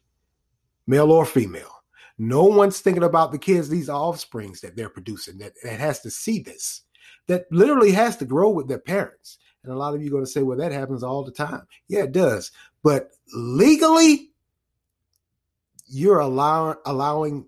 male 0.86 1.10
or 1.10 1.26
female. 1.26 1.82
No 2.18 2.44
one's 2.44 2.80
thinking 2.80 3.02
about 3.02 3.32
the 3.32 3.38
kids, 3.38 3.68
these 3.68 3.88
offsprings 3.88 4.60
that 4.60 4.76
they're 4.76 4.90
producing 4.90 5.38
that, 5.38 5.54
that 5.64 5.80
has 5.80 6.00
to 6.00 6.10
see 6.10 6.38
this, 6.38 6.82
that 7.26 7.46
literally 7.50 7.92
has 7.92 8.16
to 8.18 8.24
grow 8.24 8.50
with 8.50 8.68
their 8.68 8.78
parents. 8.78 9.38
And 9.64 9.72
a 9.72 9.76
lot 9.76 9.94
of 9.94 10.02
you 10.02 10.08
are 10.08 10.12
going 10.12 10.24
to 10.24 10.30
say, 10.30 10.42
well, 10.42 10.58
that 10.58 10.70
happens 10.70 11.02
all 11.02 11.24
the 11.24 11.32
time. 11.32 11.66
Yeah, 11.88 12.04
it 12.04 12.12
does. 12.12 12.52
But 12.82 13.10
legally, 13.34 14.29
you're 15.90 16.20
allow- 16.20 16.78
allowing 16.86 17.46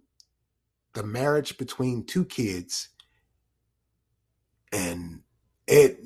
the 0.94 1.04
marriage 1.04 1.58
between 1.58 2.04
two 2.04 2.24
kids 2.24 2.90
and 4.72 5.22
it 5.66 6.00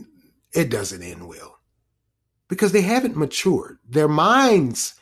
it 0.52 0.70
doesn't 0.70 1.02
end 1.02 1.26
well 1.28 1.58
because 2.48 2.72
they 2.72 2.82
haven't 2.82 3.16
matured. 3.16 3.78
Their 3.88 4.08
minds 4.08 4.94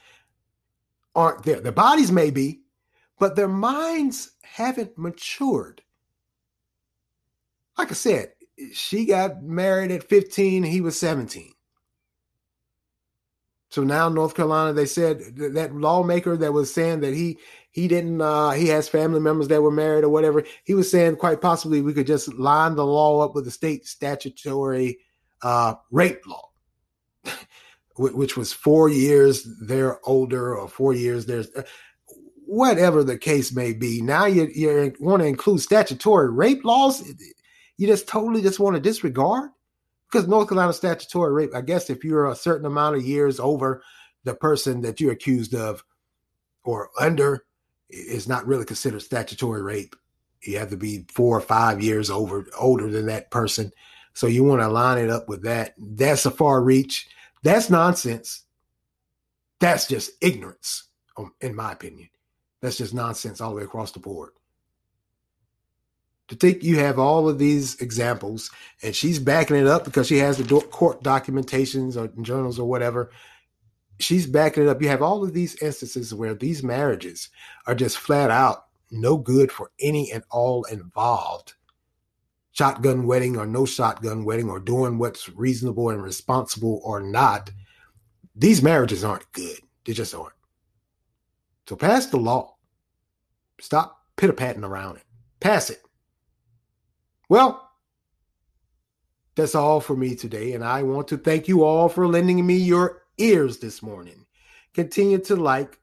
aren't 1.14 1.44
there. 1.44 1.60
Their 1.60 1.72
bodies 1.72 2.12
may 2.12 2.30
be, 2.30 2.62
but 3.18 3.36
their 3.36 3.48
minds 3.48 4.32
haven't 4.42 4.98
matured. 4.98 5.82
Like 7.78 7.90
I 7.90 7.94
said, 7.94 8.34
she 8.72 9.06
got 9.06 9.42
married 9.42 9.92
at 9.92 10.08
15, 10.08 10.64
he 10.64 10.82
was 10.82 11.00
17. 11.00 11.53
So 13.74 13.82
now 13.82 14.08
North 14.08 14.36
Carolina, 14.36 14.72
they 14.72 14.86
said 14.86 15.34
that 15.34 15.74
lawmaker 15.74 16.36
that 16.36 16.52
was 16.52 16.72
saying 16.72 17.00
that 17.00 17.12
he 17.12 17.38
he 17.72 17.88
didn't 17.88 18.20
uh, 18.20 18.50
he 18.50 18.68
has 18.68 18.88
family 18.88 19.18
members 19.18 19.48
that 19.48 19.62
were 19.62 19.72
married 19.72 20.04
or 20.04 20.10
whatever. 20.10 20.44
He 20.62 20.74
was 20.74 20.88
saying 20.88 21.16
quite 21.16 21.40
possibly 21.40 21.80
we 21.82 21.92
could 21.92 22.06
just 22.06 22.32
line 22.34 22.76
the 22.76 22.86
law 22.86 23.24
up 23.24 23.34
with 23.34 23.46
the 23.46 23.50
state 23.50 23.84
statutory 23.84 25.00
uh, 25.42 25.74
rape 25.90 26.24
law 26.24 26.50
which 27.96 28.36
was 28.36 28.52
four 28.52 28.88
years 28.88 29.44
they're 29.62 29.98
older 30.08 30.56
or 30.56 30.68
four 30.68 30.94
years 30.94 31.26
there's 31.26 31.52
uh, 31.56 31.62
whatever 32.46 33.02
the 33.02 33.18
case 33.18 33.52
may 33.52 33.72
be. 33.72 34.00
Now 34.00 34.26
you 34.26 34.46
you 34.54 34.94
want 35.00 35.22
to 35.22 35.26
include 35.26 35.62
statutory 35.62 36.30
rape 36.30 36.64
laws. 36.64 37.02
You 37.76 37.88
just 37.88 38.06
totally 38.06 38.40
just 38.40 38.60
want 38.60 38.76
to 38.76 38.80
disregard 38.80 39.50
because 40.14 40.28
North 40.28 40.48
Carolina 40.48 40.72
statutory 40.72 41.32
rape. 41.32 41.56
I 41.56 41.60
guess 41.60 41.90
if 41.90 42.04
you're 42.04 42.30
a 42.30 42.36
certain 42.36 42.66
amount 42.66 42.94
of 42.94 43.04
years 43.04 43.40
over 43.40 43.82
the 44.22 44.34
person 44.34 44.80
that 44.82 45.00
you're 45.00 45.10
accused 45.10 45.56
of 45.56 45.82
or 46.62 46.90
under, 47.00 47.44
is 47.90 48.28
not 48.28 48.46
really 48.46 48.64
considered 48.64 49.02
statutory 49.02 49.60
rape. 49.60 49.96
You 50.44 50.58
have 50.58 50.70
to 50.70 50.76
be 50.76 51.04
four 51.12 51.36
or 51.36 51.40
five 51.40 51.82
years 51.82 52.10
over 52.10 52.46
older 52.56 52.88
than 52.88 53.06
that 53.06 53.32
person. 53.32 53.72
So 54.12 54.28
you 54.28 54.44
want 54.44 54.62
to 54.62 54.68
line 54.68 54.98
it 54.98 55.10
up 55.10 55.28
with 55.28 55.42
that. 55.42 55.74
That's 55.76 56.26
a 56.26 56.30
far 56.30 56.62
reach. 56.62 57.08
That's 57.42 57.68
nonsense. 57.68 58.44
That's 59.58 59.88
just 59.88 60.12
ignorance, 60.20 60.90
um, 61.16 61.34
in 61.40 61.56
my 61.56 61.72
opinion. 61.72 62.08
That's 62.62 62.78
just 62.78 62.94
nonsense 62.94 63.40
all 63.40 63.50
the 63.50 63.56
way 63.56 63.62
across 63.64 63.90
the 63.90 63.98
board. 63.98 64.30
To 66.28 66.34
think 66.34 66.62
you 66.62 66.78
have 66.78 66.98
all 66.98 67.28
of 67.28 67.38
these 67.38 67.78
examples 67.80 68.50
and 68.82 68.96
she's 68.96 69.18
backing 69.18 69.56
it 69.56 69.66
up 69.66 69.84
because 69.84 70.06
she 70.06 70.18
has 70.18 70.38
the 70.38 70.60
court 70.60 71.02
documentations 71.02 71.96
or 71.96 72.08
journals 72.22 72.58
or 72.58 72.68
whatever. 72.68 73.10
She's 74.00 74.26
backing 74.26 74.64
it 74.64 74.68
up. 74.68 74.80
You 74.80 74.88
have 74.88 75.02
all 75.02 75.22
of 75.22 75.34
these 75.34 75.60
instances 75.62 76.14
where 76.14 76.34
these 76.34 76.62
marriages 76.62 77.28
are 77.66 77.74
just 77.74 77.98
flat 77.98 78.30
out 78.30 78.66
no 78.90 79.18
good 79.18 79.52
for 79.52 79.70
any 79.80 80.10
and 80.12 80.24
all 80.30 80.64
involved 80.64 81.54
shotgun 82.54 83.06
wedding 83.06 83.36
or 83.36 83.46
no 83.46 83.66
shotgun 83.66 84.24
wedding 84.24 84.48
or 84.48 84.60
doing 84.60 84.96
what's 84.96 85.28
reasonable 85.28 85.90
and 85.90 86.02
responsible 86.02 86.80
or 86.84 87.00
not, 87.00 87.50
these 88.34 88.62
marriages 88.62 89.04
aren't 89.04 89.30
good. 89.32 89.58
They 89.84 89.92
just 89.92 90.14
aren't. 90.14 90.34
So 91.68 91.76
pass 91.76 92.06
the 92.06 92.16
law. 92.16 92.54
Stop 93.60 93.98
pitter 94.16 94.32
patting 94.32 94.64
around 94.64 94.96
it. 94.96 95.04
Pass 95.40 95.68
it. 95.68 95.82
Well, 97.28 97.70
that's 99.34 99.54
all 99.54 99.80
for 99.80 99.96
me 99.96 100.14
today. 100.14 100.52
And 100.52 100.64
I 100.64 100.82
want 100.82 101.08
to 101.08 101.16
thank 101.16 101.48
you 101.48 101.64
all 101.64 101.88
for 101.88 102.06
lending 102.06 102.46
me 102.46 102.56
your 102.56 103.02
ears 103.18 103.58
this 103.58 103.82
morning. 103.82 104.26
Continue 104.74 105.18
to 105.20 105.36
like, 105.36 105.78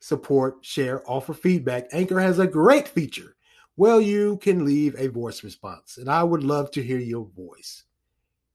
support, 0.00 0.64
share, 0.64 1.02
offer 1.08 1.34
feedback. 1.34 1.86
Anchor 1.92 2.18
has 2.18 2.38
a 2.38 2.46
great 2.46 2.88
feature 2.88 3.36
well, 3.80 3.98
you 3.98 4.36
can 4.36 4.66
leave 4.66 4.94
a 4.98 5.08
voice 5.08 5.42
response, 5.42 5.96
and 5.96 6.10
I 6.10 6.22
would 6.22 6.44
love 6.44 6.70
to 6.72 6.82
hear 6.82 6.98
your 6.98 7.26
voice. 7.34 7.84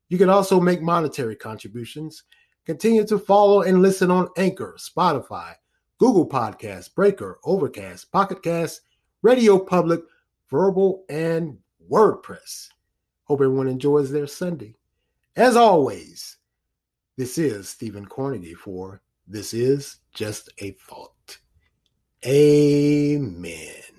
You 0.08 0.20
can 0.20 0.30
also 0.30 0.60
make 0.60 0.84
monetary 0.84 1.36
contributions. 1.36 2.26
Continue 2.64 3.08
to 3.08 3.18
follow 3.18 3.64
and 3.64 3.82
listen 3.82 4.12
on 4.12 4.30
Anchor, 4.38 4.78
Spotify, 4.78 5.54
Google 5.98 6.30
Podcasts, 6.30 6.94
Breaker, 6.94 7.40
Overcast, 7.44 8.12
Pocket 8.12 8.44
Cast, 8.44 8.82
Radio 9.24 9.58
Public, 9.58 10.02
Vurbl, 10.52 11.00
and 11.10 11.58
WordPress. 11.90 12.70
Hope 13.26 13.42
everyone 13.42 13.68
enjoys 13.68 14.12
their 14.12 14.28
Sunday. 14.28 14.76
As 15.36 15.56
always, 15.56 16.38
this 17.18 17.38
is 17.38 17.70
Stephen 17.70 18.06
Cornegy 18.06 18.54
for 18.54 19.02
This 19.28 19.54
Is 19.54 19.98
Just 20.14 20.50
a 20.60 20.72
Thought. 20.72 21.38
Amen. 22.26 23.95